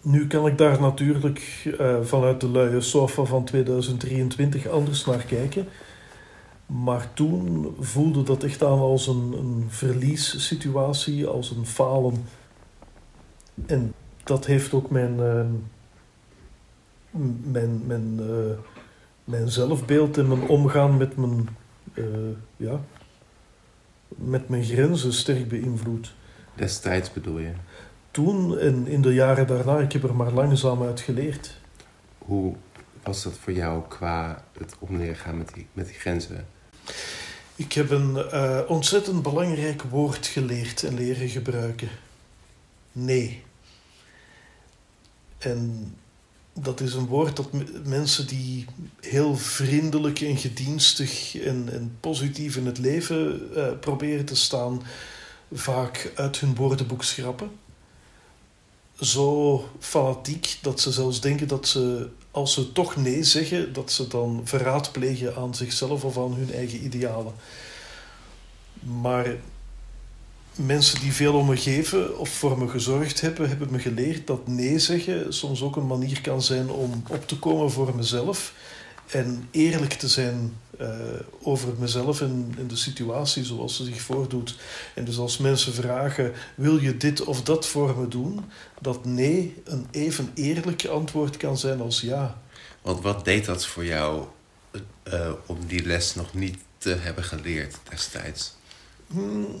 [0.00, 5.66] nu kan ik daar natuurlijk uh, vanuit de luie sofa van 2023 anders naar kijken.
[6.66, 12.24] Maar toen voelde dat echt aan als een, een verliessituatie, als een falen.
[13.66, 13.94] En
[14.24, 15.44] dat heeft ook mijn, uh,
[17.42, 18.52] mijn, mijn, uh,
[19.24, 21.48] mijn zelfbeeld en mijn omgaan met mijn,
[22.56, 22.80] ja,
[24.08, 26.14] met mijn grenzen sterk beïnvloed.
[26.54, 27.52] Destijds bedoel je?
[28.10, 31.60] Toen en in de jaren daarna, ik heb er maar langzaam uit geleerd.
[32.18, 32.54] Hoe
[33.02, 36.46] was dat voor jou qua het omgaan met die, met die grenzen?
[37.56, 41.88] Ik heb een uh, ontzettend belangrijk woord geleerd en leren gebruiken.
[42.92, 43.42] Nee.
[45.38, 45.94] En
[46.52, 47.48] dat is een woord dat
[47.84, 48.64] mensen die
[49.00, 54.82] heel vriendelijk en gedienstig en, en positief in het leven uh, proberen te staan,
[55.52, 57.50] vaak uit hun woordenboek schrappen.
[59.00, 64.08] Zo fanatiek dat ze zelfs denken dat ze, als ze toch nee zeggen, dat ze
[64.08, 67.32] dan verraad plegen aan zichzelf of aan hun eigen idealen.
[68.80, 69.36] Maar
[70.54, 74.46] mensen die veel om me geven of voor me gezorgd hebben, hebben me geleerd dat
[74.46, 78.52] nee zeggen soms ook een manier kan zijn om op te komen voor mezelf
[79.12, 80.88] en eerlijk te zijn uh,
[81.42, 84.56] over mezelf en, en, de situatie zoals ze zich voordoet.
[84.94, 88.44] En dus als mensen vragen: wil je dit of dat voor me doen?
[88.80, 92.40] Dat nee een even eerlijk antwoord kan zijn als ja.
[92.82, 94.26] Want wat deed dat voor jou
[95.04, 98.54] uh, om die les nog niet te hebben geleerd destijds?
[99.06, 99.60] Hmm,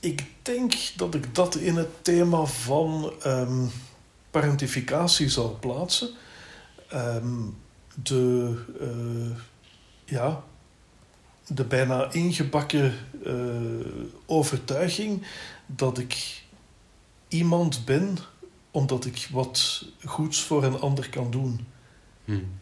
[0.00, 3.70] ik denk dat ik dat in het thema van um,
[4.30, 6.10] parentificatie zal plaatsen.
[6.92, 7.56] Um,
[8.02, 9.36] de, uh,
[10.04, 10.44] ja,
[11.46, 12.94] de bijna ingebakken
[13.26, 13.86] uh,
[14.26, 15.26] overtuiging
[15.66, 16.42] dat ik
[17.28, 18.18] iemand ben
[18.70, 21.66] omdat ik wat goeds voor een ander kan doen.
[22.24, 22.58] Hmm.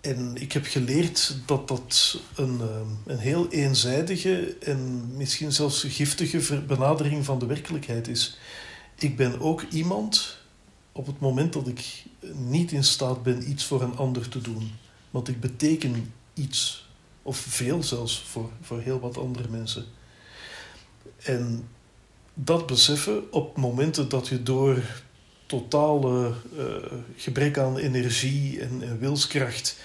[0.00, 6.60] En ik heb geleerd dat dat een, eh, een heel eenzijdige en misschien zelfs giftige
[6.60, 8.38] benadering van de werkelijkheid is.
[8.98, 10.38] Ik ben ook iemand
[10.92, 12.04] op het moment dat ik
[12.34, 14.72] niet in staat ben iets voor een ander te doen.
[15.10, 16.88] Want ik beteken iets,
[17.22, 19.84] of veel zelfs, voor, voor heel wat andere mensen.
[21.22, 21.68] En
[22.34, 24.82] dat beseffen op momenten dat je door
[25.46, 26.64] totale uh,
[27.16, 29.76] gebrek aan energie en, en, wilskracht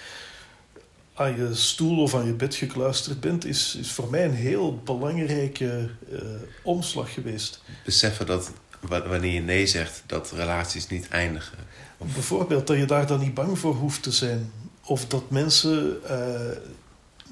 [1.13, 4.81] aan je stoel of aan je bed gekluisterd bent, is, is voor mij een heel
[4.83, 6.19] belangrijke uh,
[6.63, 7.61] omslag geweest.
[7.85, 8.51] Beseffen dat
[8.89, 11.57] wanneer je nee zegt, dat relaties niet eindigen.
[11.97, 14.51] Bijvoorbeeld dat je daar dan niet bang voor hoeft te zijn.
[14.85, 16.09] Of dat mensen uh,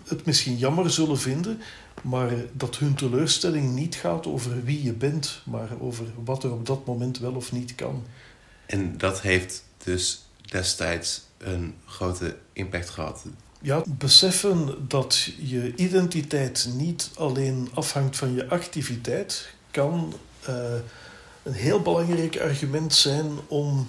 [0.04, 1.62] het misschien jammer zullen vinden,
[2.02, 6.66] maar dat hun teleurstelling niet gaat over wie je bent, maar over wat er op
[6.66, 8.04] dat moment wel of niet kan.
[8.66, 13.26] En dat heeft dus destijds een grote impact gehad.
[13.62, 20.14] Ja, beseffen dat je identiteit niet alleen afhangt van je activiteit, kan
[20.50, 20.56] uh,
[21.44, 23.88] een heel belangrijk argument zijn om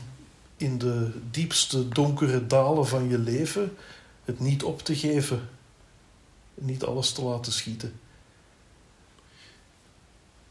[0.56, 3.76] in de diepste donkere dalen van je leven
[4.24, 5.48] het niet op te geven,
[6.54, 8.00] niet alles te laten schieten.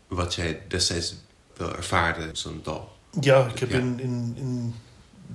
[0.08, 1.16] Wat jij destijds
[1.58, 2.92] wel ervaarde, zo'n dal.
[3.20, 4.76] Ja, ik heb In, in, in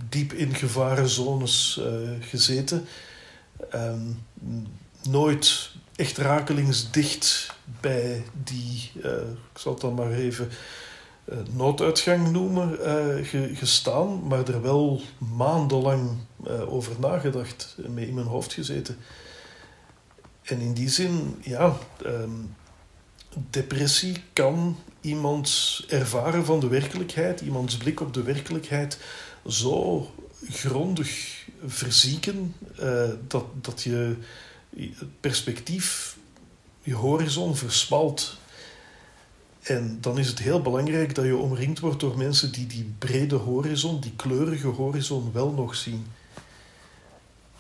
[0.09, 2.87] diep in gevarenzones uh, gezeten.
[3.74, 4.26] Um,
[5.02, 9.12] nooit echt rakelingsdicht bij die, uh,
[9.52, 10.50] ik zal het dan maar even
[11.52, 15.00] nooduitgang noemen, uh, gestaan, maar er wel
[15.36, 16.10] maandenlang
[16.46, 18.96] uh, over nagedacht, mee in mijn hoofd gezeten.
[20.42, 22.54] En in die zin, ja, um,
[23.50, 28.98] depressie kan iemands ervaren van de werkelijkheid, iemands blik op de werkelijkheid
[29.46, 30.06] zo
[30.48, 32.54] grondig verzieken
[33.28, 34.16] dat, dat je
[34.78, 36.16] het perspectief,
[36.82, 38.38] je horizon versmalt
[39.62, 43.35] en dan is het heel belangrijk dat je omringd wordt door mensen die die brede
[43.35, 46.07] horizon, die kleurige horizon, wel nog zien.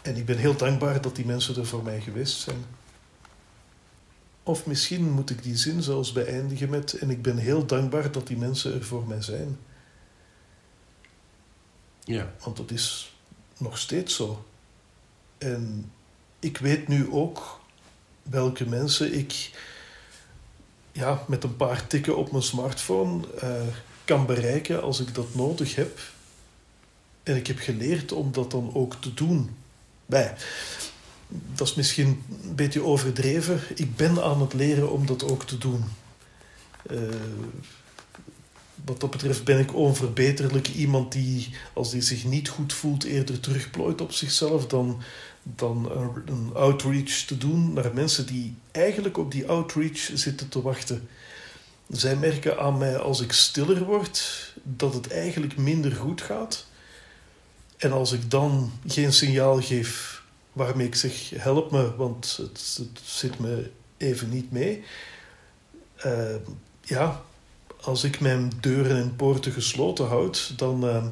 [0.02, 2.64] En ik ben heel dankbaar dat die mensen er voor mij geweest zijn.
[4.42, 8.26] Of misschien moet ik die zin zelfs beëindigen met: En ik ben heel dankbaar dat
[8.26, 9.58] die mensen er voor mij zijn.
[12.04, 12.32] Ja.
[12.44, 13.16] Want dat is
[13.56, 14.46] nog steeds zo.
[15.38, 15.92] En
[16.38, 17.60] ik weet nu ook
[18.22, 19.50] welke mensen ik
[20.98, 23.50] ja, met een paar tikken op mijn smartphone uh,
[24.04, 25.98] kan bereiken als ik dat nodig heb.
[27.22, 29.56] En ik heb geleerd om dat dan ook te doen.
[30.06, 30.34] Bij.
[31.28, 33.60] dat is misschien een beetje overdreven.
[33.74, 35.84] Ik ben aan het leren om dat ook te doen.
[36.90, 37.00] Uh,
[38.84, 43.40] wat dat betreft ben ik onverbeterlijk iemand die, als hij zich niet goed voelt, eerder
[43.40, 45.02] terugplooit op zichzelf dan,
[45.54, 45.90] dan
[46.26, 51.08] een outreach te doen naar mensen die eigenlijk op die outreach zitten te wachten.
[51.88, 56.66] Zij merken aan mij als ik stiller word dat het eigenlijk minder goed gaat.
[57.76, 63.38] En als ik dan geen signaal geef waarmee ik zeg: help me, want het, zit
[63.38, 64.84] me even niet mee.
[66.06, 66.34] Uh,
[66.80, 67.22] ja,
[67.80, 71.06] als ik mijn deuren en poorten gesloten houd, dan, uh,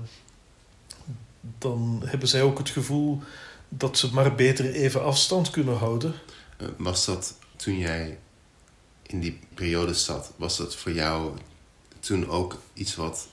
[1.58, 3.22] dan hebben zij ook het gevoel
[3.68, 6.14] dat ze maar beter even afstand kunnen houden.
[6.56, 8.18] Eh, was dat toen jij
[9.02, 11.32] in die periode zat, was dat voor jou
[12.00, 13.26] toen ook iets wat,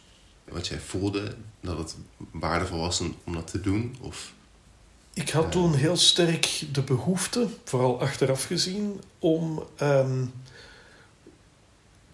[0.50, 1.96] wat jij voelde dat het
[2.32, 3.96] waardevol was om dat te doen?
[4.02, 4.34] Of,
[5.14, 10.34] ik had toen heel sterk de behoefte, vooral achteraf gezien, om um,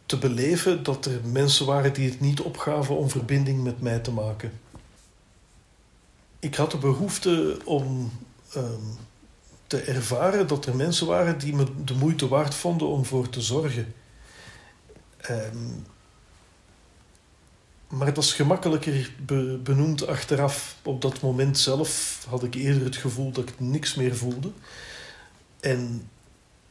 [0.06, 4.12] te beleven dat er mensen waren die het niet opgaven om verbinding met mij te
[4.12, 4.52] maken.
[6.40, 8.12] Ik had de behoefte om
[8.56, 8.98] um,
[9.68, 13.42] te ervaren dat er mensen waren die me de moeite waard vonden om voor te
[13.42, 13.94] zorgen.
[15.30, 15.86] Um,
[17.90, 20.76] maar dat is gemakkelijker be benoemd achteraf.
[20.84, 24.52] Op dat moment zelf had ik eerder het gevoel dat ik niks meer voelde.
[25.60, 26.10] En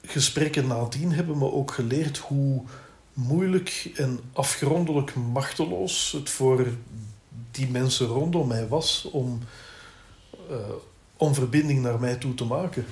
[0.02, 2.62] gesprekken nadien hebben me ook geleerd hoe
[3.12, 6.66] moeilijk en afgrondelijk machteloos het voor
[7.50, 9.40] die mensen rondom mij was om,
[10.50, 10.56] uh,
[11.16, 12.86] om verbinding naar mij toe te maken.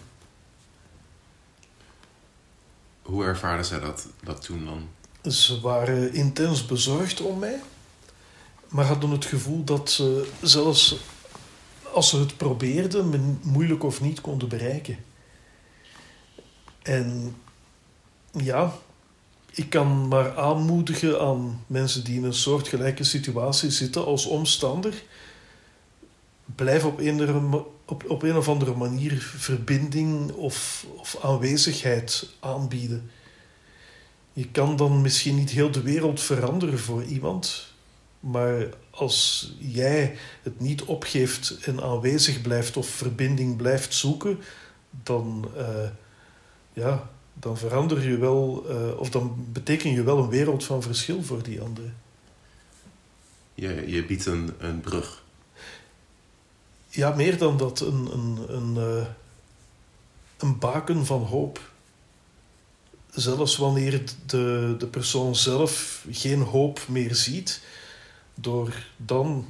[3.03, 4.89] Hoe ervaren zij dat, dat toen dan?
[5.33, 7.61] Ze waren intens bezorgd om mij,
[8.69, 10.97] maar hadden het gevoel dat ze zelfs
[11.93, 14.99] als ze het probeerden, me moeilijk of niet konden bereiken.
[16.83, 17.37] En
[18.33, 18.79] ja,
[19.57, 25.03] ik kan maar aanmoedigen aan mensen die in een soortgelijke situatie zitten als omstander.
[26.55, 33.11] Blijf op een, op, op een of andere manier verbinding of, of aanwezigheid aanbieden.
[34.33, 37.75] Je kan dan misschien niet heel de wereld veranderen voor iemand,
[38.21, 44.39] maar als jij het niet opgeeft en aanwezig blijft of verbinding blijft zoeken,
[45.03, 45.89] dan, uh,
[46.73, 51.23] ja, dan verander je wel, uh, of dan beteken je wel een wereld van verschil
[51.23, 51.97] voor die anderen.
[53.55, 55.25] Je, je biedt een, een brug.
[56.89, 57.81] Ja, meer dan dat.
[57.81, 59.07] Een, een, een, uh,
[60.37, 61.71] een baken van hoop.
[63.11, 67.63] Zelfs wanneer de, de persoon zelf geen hoop meer ziet,
[68.35, 69.47] door dan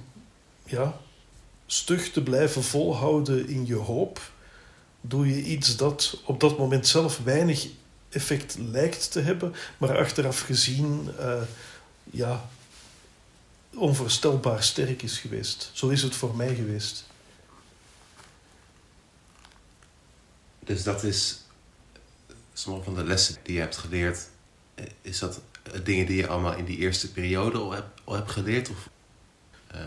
[0.64, 1.00] ja,
[1.66, 4.20] stug te blijven volhouden in je hoop
[5.08, 7.66] doe je iets dat op dat moment zelf weinig
[8.08, 11.42] effect lijkt te hebben, maar achteraf gezien uh,
[12.10, 12.48] ja,
[13.74, 15.70] onvoorstelbaar sterk is geweest.
[15.72, 17.04] Zo is het voor mij geweest.
[20.64, 21.40] Dus dat is
[22.52, 24.28] sommige van de lessen die je hebt geleerd.
[24.74, 25.40] Eh, is dat
[25.84, 28.70] dingen die je allemaal in die eerste periode al hebt, al hebt geleerd?
[28.70, 28.88] Of,
[29.74, 29.80] uh...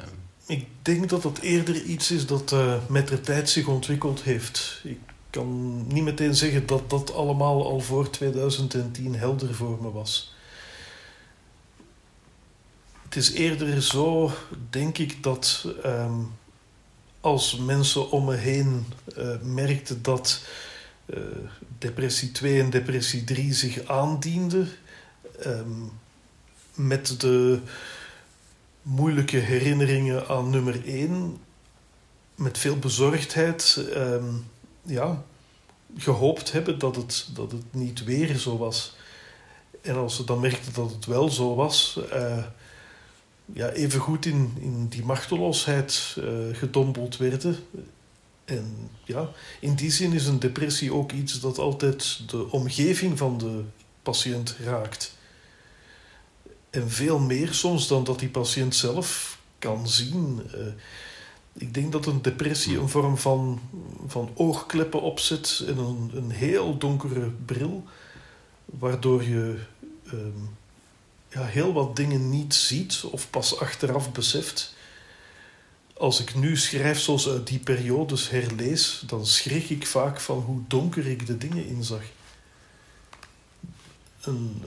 [0.46, 4.82] Ik denk dat dat eerder iets is dat uh, met de tijd zich ontwikkeld heeft.
[4.84, 10.34] Ik kan niet meteen zeggen dat dat allemaal al voor 2010 helder voor me was.
[13.04, 14.32] Het is eerder zo,
[14.70, 16.32] denk ik, dat um,
[17.22, 18.86] als mensen om me heen
[19.18, 20.42] uh, merkten dat
[21.06, 21.20] uh,
[21.78, 24.70] depressie 2 en depressie 3 zich aandienden,
[25.46, 25.92] um,
[26.74, 27.60] met de
[28.82, 31.38] moeilijke herinneringen aan nummer 1,
[32.36, 33.86] met veel bezorgdheid.
[33.96, 34.46] Um,
[34.82, 35.24] ja,
[35.98, 38.96] gehoopt hebben dat het, dat het niet weer zo was.
[39.82, 42.44] En als ze dan merkten dat het wel zo was, uh,
[43.54, 47.56] ja, even goed in, in die machteloosheid uh, gedompeld werden.
[48.46, 53.38] En ja, in die zin is een depressie ook iets dat altijd de omgeving van
[53.38, 53.64] de
[54.02, 55.18] patiënt raakt.
[56.70, 60.42] En veel meer soms dan dat die patiënt zelf kan zien.
[60.56, 60.62] Uh,
[61.60, 63.62] ik denk dat een depressie een vorm van,
[64.08, 67.84] van oogkleppen opzet en een, een heel donkere bril,
[68.66, 69.60] waardoor je
[70.14, 70.58] um,
[71.30, 74.74] ja, heel wat dingen niet ziet of pas achteraf beseft.
[75.94, 80.62] Als ik nu schrijf zoals uit die periodes herlees, dan schrik ik vaak van hoe
[80.68, 82.04] donker ik de dingen inzag.
[84.22, 84.64] Een,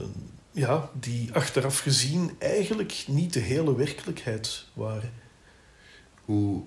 [0.51, 5.13] ja, die achteraf gezien eigenlijk niet de hele werkelijkheid waren.
[6.25, 6.63] Hoe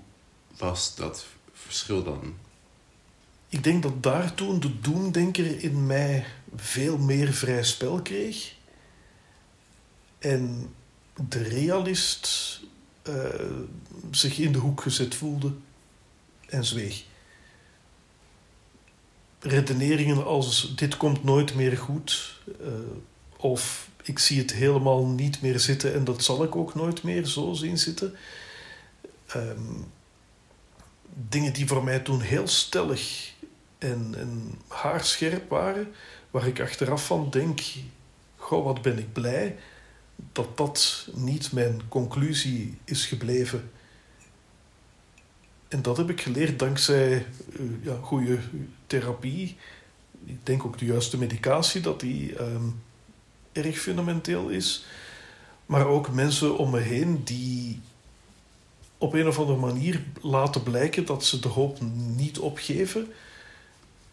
[0.57, 2.35] was dat verschil dan?
[3.49, 6.27] Ik denk dat daar toen de doemdenker in mij
[6.57, 8.55] veel meer vrij spel kreeg.
[10.19, 10.75] En
[11.29, 12.61] de realist
[13.09, 13.25] uh,
[14.11, 15.53] zich in de hoek gezet voelde
[16.49, 17.05] en zweeg.
[19.41, 22.69] Redeneringen als dit komt nooit meer goed, uh,
[23.37, 27.27] of ik zie het helemaal niet meer zitten en dat zal ik ook nooit meer
[27.27, 28.15] zo zien zitten.
[29.37, 29.93] Um,
[31.17, 33.33] dingen die voor mij toen heel stellig
[33.79, 35.95] en, en haarscherp waren,
[36.31, 37.61] waar ik achteraf van denk:
[38.37, 39.57] Goh, wat ben ik blij
[40.33, 43.71] dat dat niet mijn conclusie is gebleven.
[45.69, 48.39] En dat heb ik geleerd dankzij uh, ja, goede
[48.87, 49.57] therapie.
[50.25, 52.83] Ik denk ook de juiste medicatie, dat die um,
[53.53, 54.87] erg fundamenteel is.
[55.67, 57.81] Maar ook mensen om me heen die
[58.99, 61.79] op een of andere manier laten blijken dat ze de hoop
[62.17, 63.13] niet opgeven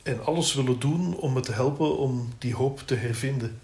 [0.03, 3.59] en alles willen doen om me te helpen om die hoop te hervinden.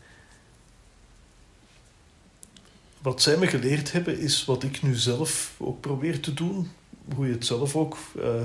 [3.01, 6.71] Wat zij me geleerd hebben is wat ik nu zelf ook probeer te doen.
[7.15, 8.41] Hoe je het zelf ook uh,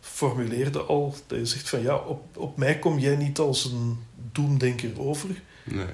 [0.00, 1.14] formuleerde al.
[1.26, 3.98] Dat je zegt van ja, op, op mij kom jij niet als een
[4.32, 5.42] doemdenker over.
[5.64, 5.86] Nee.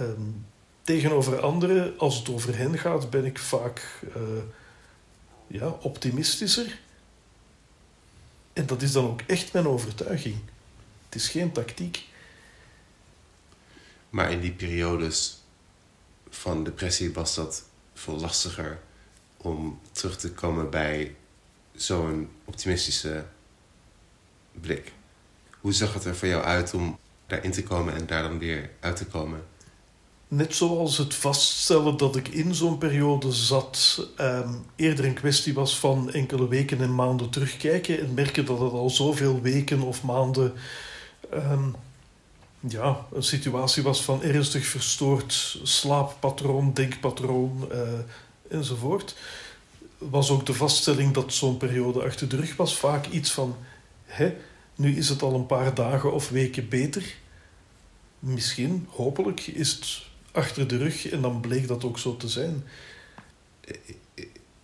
[0.00, 0.44] Um,
[0.82, 4.22] tegenover anderen, als het over hen gaat, ben ik vaak uh,
[5.52, 6.78] ja, optimistischer.
[8.52, 10.36] En dat is dan ook echt mijn overtuiging.
[11.04, 12.08] Het is geen tactiek.
[14.10, 15.38] Maar in die periodes
[16.28, 18.80] van depressie was dat veel lastiger
[19.36, 21.16] om terug te komen bij
[21.74, 23.24] zo'n optimistische
[24.52, 24.92] blik.
[25.60, 28.70] Hoe zag het er voor jou uit om daarin te komen en daar dan weer
[28.80, 29.46] uit te komen?
[30.32, 35.78] Net zoals het vaststellen dat ik in zo'n periode zat, um, eerder een kwestie was
[35.78, 40.52] van enkele weken en maanden terugkijken en merken dat het al zoveel weken of maanden
[41.34, 41.74] um,
[42.60, 47.78] ja, een situatie was van ernstig verstoord slaappatroon, denkpatroon uh,
[48.48, 49.16] enzovoort.
[49.98, 53.56] Was ook de vaststelling dat zo'n periode achter de rug was vaak iets van:
[54.04, 54.34] hè,
[54.74, 57.14] nu is het al een paar dagen of weken beter.
[58.18, 62.64] Misschien, hopelijk, is het achter de rug en dan bleek dat ook zo te zijn.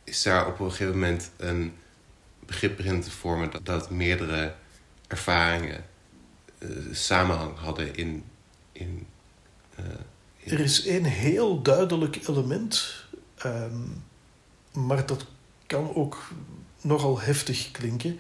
[0.05, 1.73] Is daar op een gegeven moment een
[2.47, 4.55] begrip in te vormen dat, dat meerdere
[5.07, 5.85] ervaringen
[6.59, 8.25] uh, samenhang hadden in.
[8.73, 9.07] in,
[9.79, 9.85] uh,
[10.37, 10.53] in...
[10.53, 13.05] Er is één heel duidelijk element,
[13.45, 14.05] um,
[14.73, 15.27] maar dat
[15.67, 16.29] kan ook
[16.81, 18.19] nogal heftig klinken.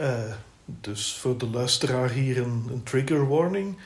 [0.00, 3.76] Uh, dus voor de luisteraar hier een, een trigger warning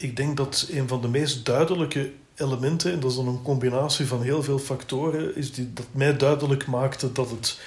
[0.00, 4.06] ik denk dat een van de meest duidelijke elementen, en dat is dan een combinatie
[4.06, 7.60] van heel veel factoren, is die, dat mij duidelijk maakte dat het,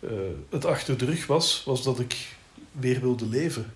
[0.00, 0.10] uh,
[0.50, 2.36] het achter de rug was, was dat ik
[2.72, 3.72] weer wilde leven.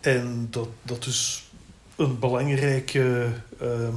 [0.00, 1.50] En dat, dat dus
[1.96, 3.32] een belangrijke,
[3.62, 3.88] uh,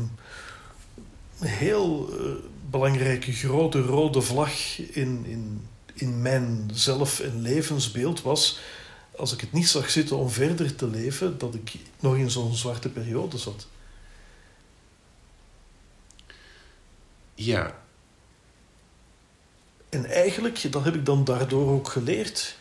[1.39, 2.31] heel uh,
[2.69, 8.59] belangrijke grote rode vlag in, in, in mijn zelf- en levensbeeld was
[9.17, 12.55] als ik het niet zag zitten om verder te leven, dat ik nog in zo'n
[12.55, 13.67] zwarte periode zat.
[17.35, 17.81] Ja.
[19.89, 22.57] En eigenlijk, dat heb ik dan daardoor ook geleerd,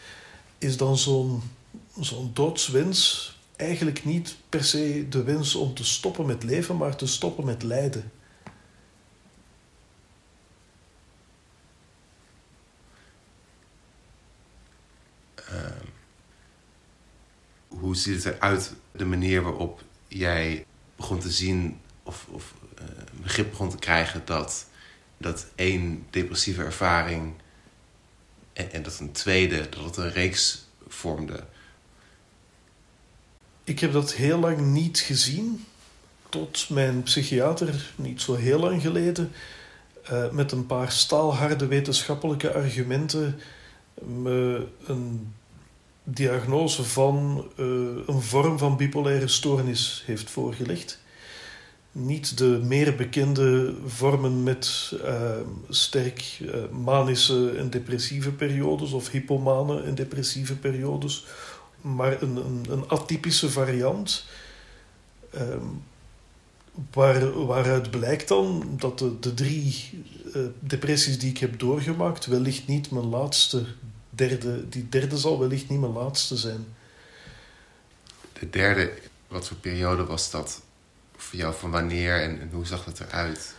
[0.59, 1.43] is dan zo'n
[2.01, 7.07] zo'n doodswens eigenlijk niet per se de wens om te stoppen met leven, maar te
[7.07, 8.13] stoppen met lijden.
[17.81, 20.67] Hoe ziet het eruit, de manier waarop jij
[20.97, 22.55] begon te zien of, of
[23.23, 24.67] begrip begon te krijgen dat,
[25.17, 27.35] dat één depressieve ervaring
[28.53, 31.45] en, en dat een tweede, dat het een reeks vormde?
[33.65, 35.65] Ik heb dat heel lang niet gezien,
[36.29, 39.33] tot mijn psychiater, niet zo heel lang geleden,
[40.11, 43.41] uh, met een paar staalharde wetenschappelijke argumenten
[44.05, 45.33] me een
[46.09, 47.67] diagnose van uh,
[48.07, 50.99] een vorm van bipolaire stoornis heeft voorgelegd.
[51.93, 55.31] Niet de meer bekende vormen met uh,
[55.69, 56.55] sterk uh,
[56.85, 61.25] manische en depressieve periodes of hypomane en depressieve periodes,
[61.81, 64.25] maar een, een, een atypische variant.
[66.93, 69.91] Waar, waaruit blijkt dan dat de, de drie
[70.59, 73.65] depressies die ik heb doorgemaakt wellicht niet mijn laatste
[74.17, 76.67] derde, die derde zal wellicht niet mijn laatste zijn.
[78.33, 78.93] De derde,
[79.29, 80.63] wat voor periode was dat
[81.17, 81.55] voor jou?
[81.55, 83.55] Van wanneer en, en hoe zag het eruit?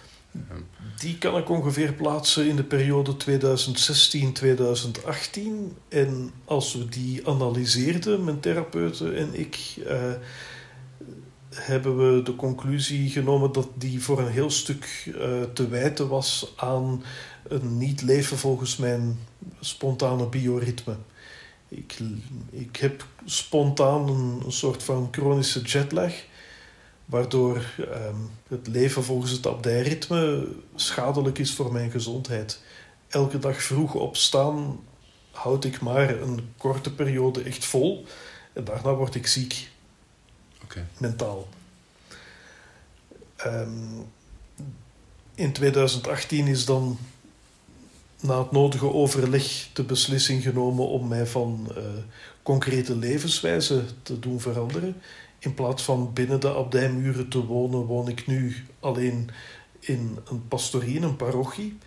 [0.99, 3.17] Die kan ik ongeveer plaatsen in de periode 2016-2018.
[5.87, 10.11] En als we die analyseerden, mijn therapeuten en ik, uh,
[11.53, 16.53] hebben we de conclusie genomen dat die voor een heel stuk uh, te wijten was
[16.55, 17.03] aan
[17.49, 19.19] een niet leven volgens mijn
[19.59, 20.95] spontane bioritme.
[21.67, 21.97] Ik,
[22.49, 26.13] ik heb spontaan een, een soort van chronische jetlag
[27.05, 32.61] waardoor um, het leven volgens het abdijritme schadelijk is voor mijn gezondheid.
[33.07, 34.79] Elke dag vroeg opstaan
[35.31, 38.05] houd ik maar een korte periode echt vol
[38.53, 39.69] en daarna word ik ziek.
[40.63, 40.85] Okay.
[40.97, 41.47] Mentaal.
[43.45, 44.05] Um,
[45.35, 46.97] in 2018 is dan
[48.21, 51.83] na het nodige overleg de beslissing genomen om mij van uh,
[52.43, 54.95] concrete levenswijze te doen veranderen.
[55.39, 59.29] In plaats van binnen de abdijmuren te wonen, woon ik nu alleen
[59.79, 61.77] in een pastorie, een parochie.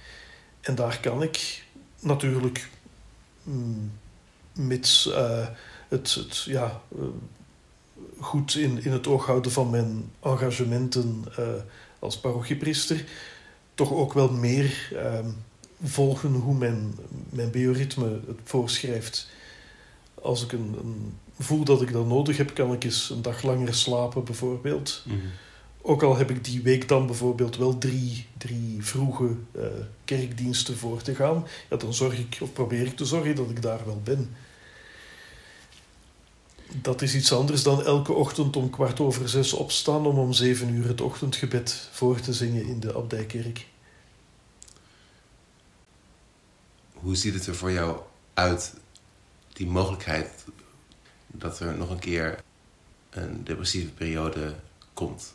[0.61, 1.65] En daar kan ik
[2.01, 2.71] natuurlijk,
[3.43, 3.93] mm,
[4.53, 5.47] mits uh,
[5.89, 7.05] het, ja, uh,
[8.19, 11.25] goed in, in het oog houden van mijn engagementen
[11.99, 13.05] als parochiepriester,
[13.75, 14.93] toch ook wel meer
[15.83, 16.95] volgen hoe mijn,
[17.29, 19.29] mijn bioritme het voorschrijft.
[20.15, 23.43] Als ik een, een voel dat ik dat nodig heb, kan ik eens een dag
[23.43, 25.03] langer slapen, bijvoorbeeld.
[25.07, 25.17] Mhm.
[25.83, 29.63] Ook al heb ik die week dan bijvoorbeeld wel drie, drie vroege uh,
[30.05, 33.63] kerkdiensten voor te gaan, ja, dan zorg ik, of probeer ik te zorgen dat ik
[33.63, 34.31] daar wel ben.
[36.73, 40.69] Dat is iets anders dan elke ochtend om kwart over zes opstaan om om zeven
[40.69, 43.67] uur het ochtendgebed voor te zingen in de abdijkerk.
[47.01, 48.01] Hoe ziet het er voor jou
[48.35, 48.75] uit,
[49.53, 50.45] die mogelijkheid
[51.27, 52.43] dat er nog een keer
[53.11, 54.55] een depressieve periode
[54.95, 55.33] komt?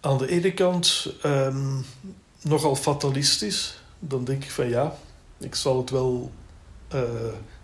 [0.00, 1.84] Aan de ene kant um,
[2.42, 3.80] nogal fatalistisch.
[3.98, 4.96] Dan denk ik van ja,
[5.38, 6.32] ik zal het wel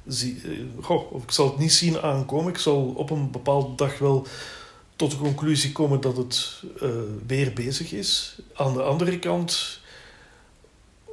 [0.06, 2.52] zie, uh, goh, of ik zal het niet zien aankomen.
[2.52, 4.26] Ik zal op een bepaalde dag wel
[4.96, 6.90] tot de conclusie komen dat het uh,
[7.26, 8.38] weer bezig is.
[8.54, 9.80] Aan de andere kant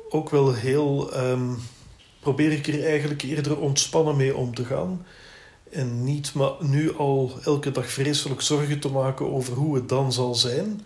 [0.10, 1.18] ook wel heel.
[1.18, 1.58] Um,
[2.20, 5.06] probeer ik er eigenlijk eerder ontspannen mee om te gaan.
[5.72, 10.14] En niet maar nu al elke dag vreselijk zorgen te maken over hoe het dan
[10.14, 10.82] zal zijn.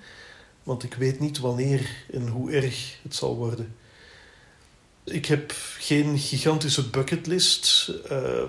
[0.63, 3.76] Want ik weet niet wanneer en hoe erg het zal worden.
[5.03, 7.91] Ik heb geen gigantische bucketlist.
[8.11, 8.43] Uh,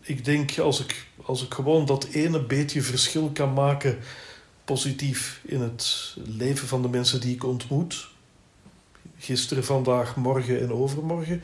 [0.00, 3.98] ik denk als ik, als ik gewoon dat ene beetje verschil kan maken,
[4.64, 8.08] positief in het leven van de mensen die ik ontmoet,
[9.24, 11.42] gisteren, vandaag, morgen en overmorgen,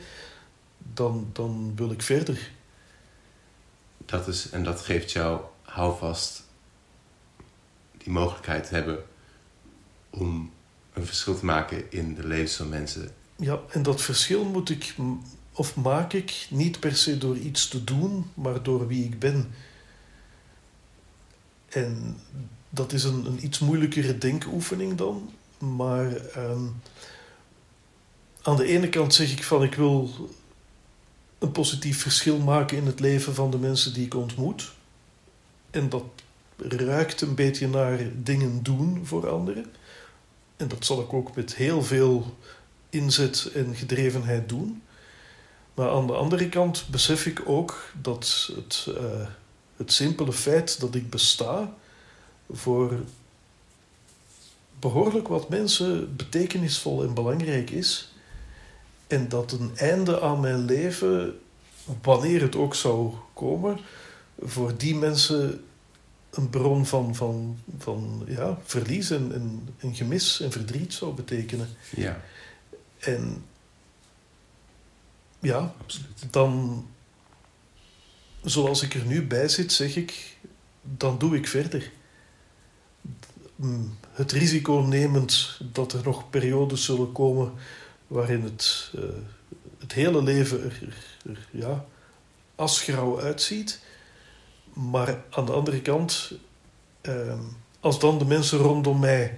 [0.77, 2.51] dan, dan wil ik verder.
[4.05, 6.43] Dat is, en dat geeft jou houvast
[7.97, 9.03] die mogelijkheid te hebben
[10.09, 10.51] om
[10.93, 13.11] een verschil te maken in de levens van mensen.
[13.35, 14.95] Ja, en dat verschil moet ik
[15.51, 19.51] of maak ik niet per se door iets te doen, maar door wie ik ben.
[21.69, 22.17] En
[22.69, 26.81] dat is een, een iets moeilijkere denkoefening dan, maar um,
[28.41, 30.09] aan de ene kant zeg ik van ik wil
[31.39, 34.71] een positief verschil maken in het leven van de mensen die ik ontmoet.
[35.69, 36.03] En dat
[36.57, 39.65] ruikt een beetje naar dingen doen voor anderen.
[40.57, 42.37] En dat zal ik ook met heel veel
[42.89, 44.81] inzet en gedrevenheid doen.
[45.73, 49.27] Maar aan de andere kant besef ik ook dat het, uh,
[49.77, 51.73] het simpele feit dat ik besta
[52.51, 52.99] voor
[54.79, 58.10] behoorlijk wat mensen betekenisvol en belangrijk is.
[59.11, 61.39] En dat een einde aan mijn leven,
[62.01, 63.79] wanneer het ook zou komen,
[64.39, 65.63] voor die mensen
[66.29, 71.67] een bron van, van, van ja, verlies en, en, en gemis en verdriet zou betekenen.
[71.95, 72.21] Ja.
[72.99, 73.45] En
[75.39, 76.27] ja, Absoluut.
[76.29, 76.85] dan,
[78.43, 80.37] zoals ik er nu bij zit, zeg ik,
[80.81, 81.91] dan doe ik verder.
[84.11, 87.53] Het risico nemend dat er nog periodes zullen komen
[88.11, 89.03] waarin het, uh,
[89.79, 90.79] het hele leven er,
[91.29, 91.85] er, ja,
[92.55, 93.81] asgrauw uitziet.
[94.73, 96.31] Maar aan de andere kant,
[97.01, 97.39] uh,
[97.79, 99.37] als dan de mensen rondom mij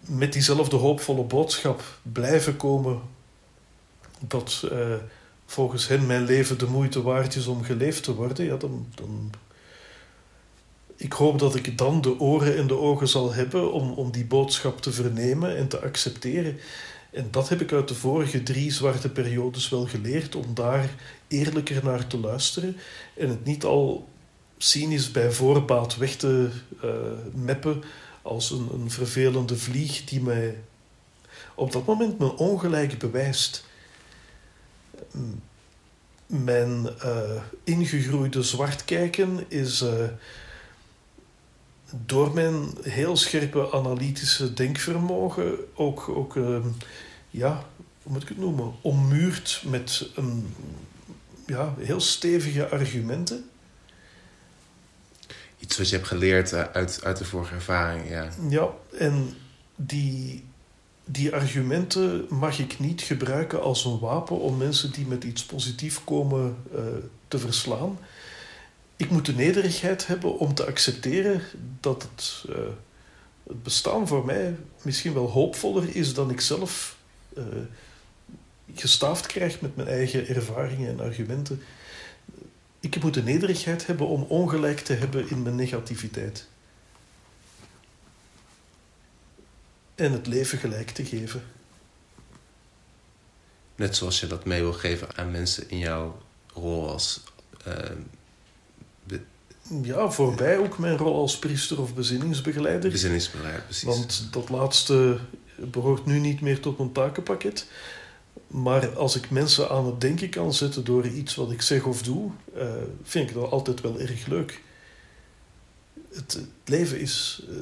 [0.00, 3.00] met diezelfde hoopvolle boodschap blijven komen
[4.18, 4.94] dat uh,
[5.46, 9.30] volgens hen mijn leven de moeite waard is om geleefd te worden, ja, dan, dan.
[10.96, 14.24] Ik hoop dat ik dan de oren en de ogen zal hebben om, om die
[14.24, 16.58] boodschap te vernemen en te accepteren.
[17.10, 20.90] En dat heb ik uit de vorige drie zwarte periodes wel geleerd, om daar
[21.28, 22.76] eerlijker naar te luisteren
[23.16, 24.08] en het niet al
[24.58, 26.50] cynisch bij voorbaat weg te
[26.84, 26.90] uh,
[27.34, 27.82] meppen
[28.22, 30.56] als een, een vervelende vlieg die mij
[31.54, 33.64] op dat moment mijn ongelijk bewijst.
[36.26, 39.90] Mijn uh, ingegroeide zwartkijken is uh,
[42.06, 46.58] door mijn heel scherpe analytische denkvermogen ook, ook uh,
[47.30, 47.64] ja,
[48.02, 50.54] hoe moet ik het noemen, ommuurd met een,
[51.46, 53.44] ja, heel stevige argumenten.
[55.58, 58.28] Iets wat je hebt geleerd uit, uit de vorige ervaring, ja.
[58.48, 58.68] Ja,
[58.98, 59.34] en
[59.76, 60.44] die,
[61.04, 66.04] die argumenten mag ik niet gebruiken als een wapen om mensen die met iets positiefs
[66.04, 66.80] komen uh,
[67.28, 67.98] te verslaan.
[69.00, 71.42] Ik moet de nederigheid hebben om te accepteren
[71.80, 72.56] dat het, uh,
[73.46, 76.96] het bestaan voor mij misschien wel hoopvoller is dan ik zelf
[77.36, 77.44] uh,
[78.74, 81.62] gestaafd krijg met mijn eigen ervaringen en argumenten.
[82.80, 86.48] Ik moet de nederigheid hebben om ongelijk te hebben in mijn negativiteit.
[89.94, 91.42] En het leven gelijk te geven.
[93.76, 96.22] Net zoals je dat mee wil geven aan mensen in jouw
[96.54, 97.22] rol als.
[97.68, 97.74] Uh,
[99.82, 102.90] ja, voorbij ook mijn rol als priester of bezinningsbegeleider.
[102.90, 103.84] Bezinningsbegeleider, precies.
[103.84, 105.18] Want dat laatste
[105.56, 107.66] behoort nu niet meer tot mijn takenpakket.
[108.46, 112.02] Maar als ik mensen aan het denken kan zetten door iets wat ik zeg of
[112.02, 114.62] doe, uh, vind ik dat altijd wel erg leuk.
[116.12, 117.42] Het, het leven is.
[117.48, 117.56] Uh,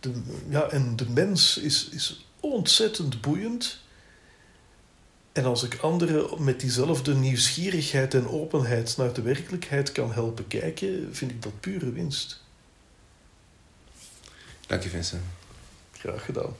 [0.00, 0.12] de,
[0.48, 3.80] ja, en de mens is, is ontzettend boeiend.
[5.32, 11.08] En als ik anderen met diezelfde nieuwsgierigheid en openheid naar de werkelijkheid kan helpen kijken,
[11.12, 12.42] vind ik dat pure winst.
[14.66, 15.22] Dank je, Vincent.
[15.92, 16.54] Graag gedaan.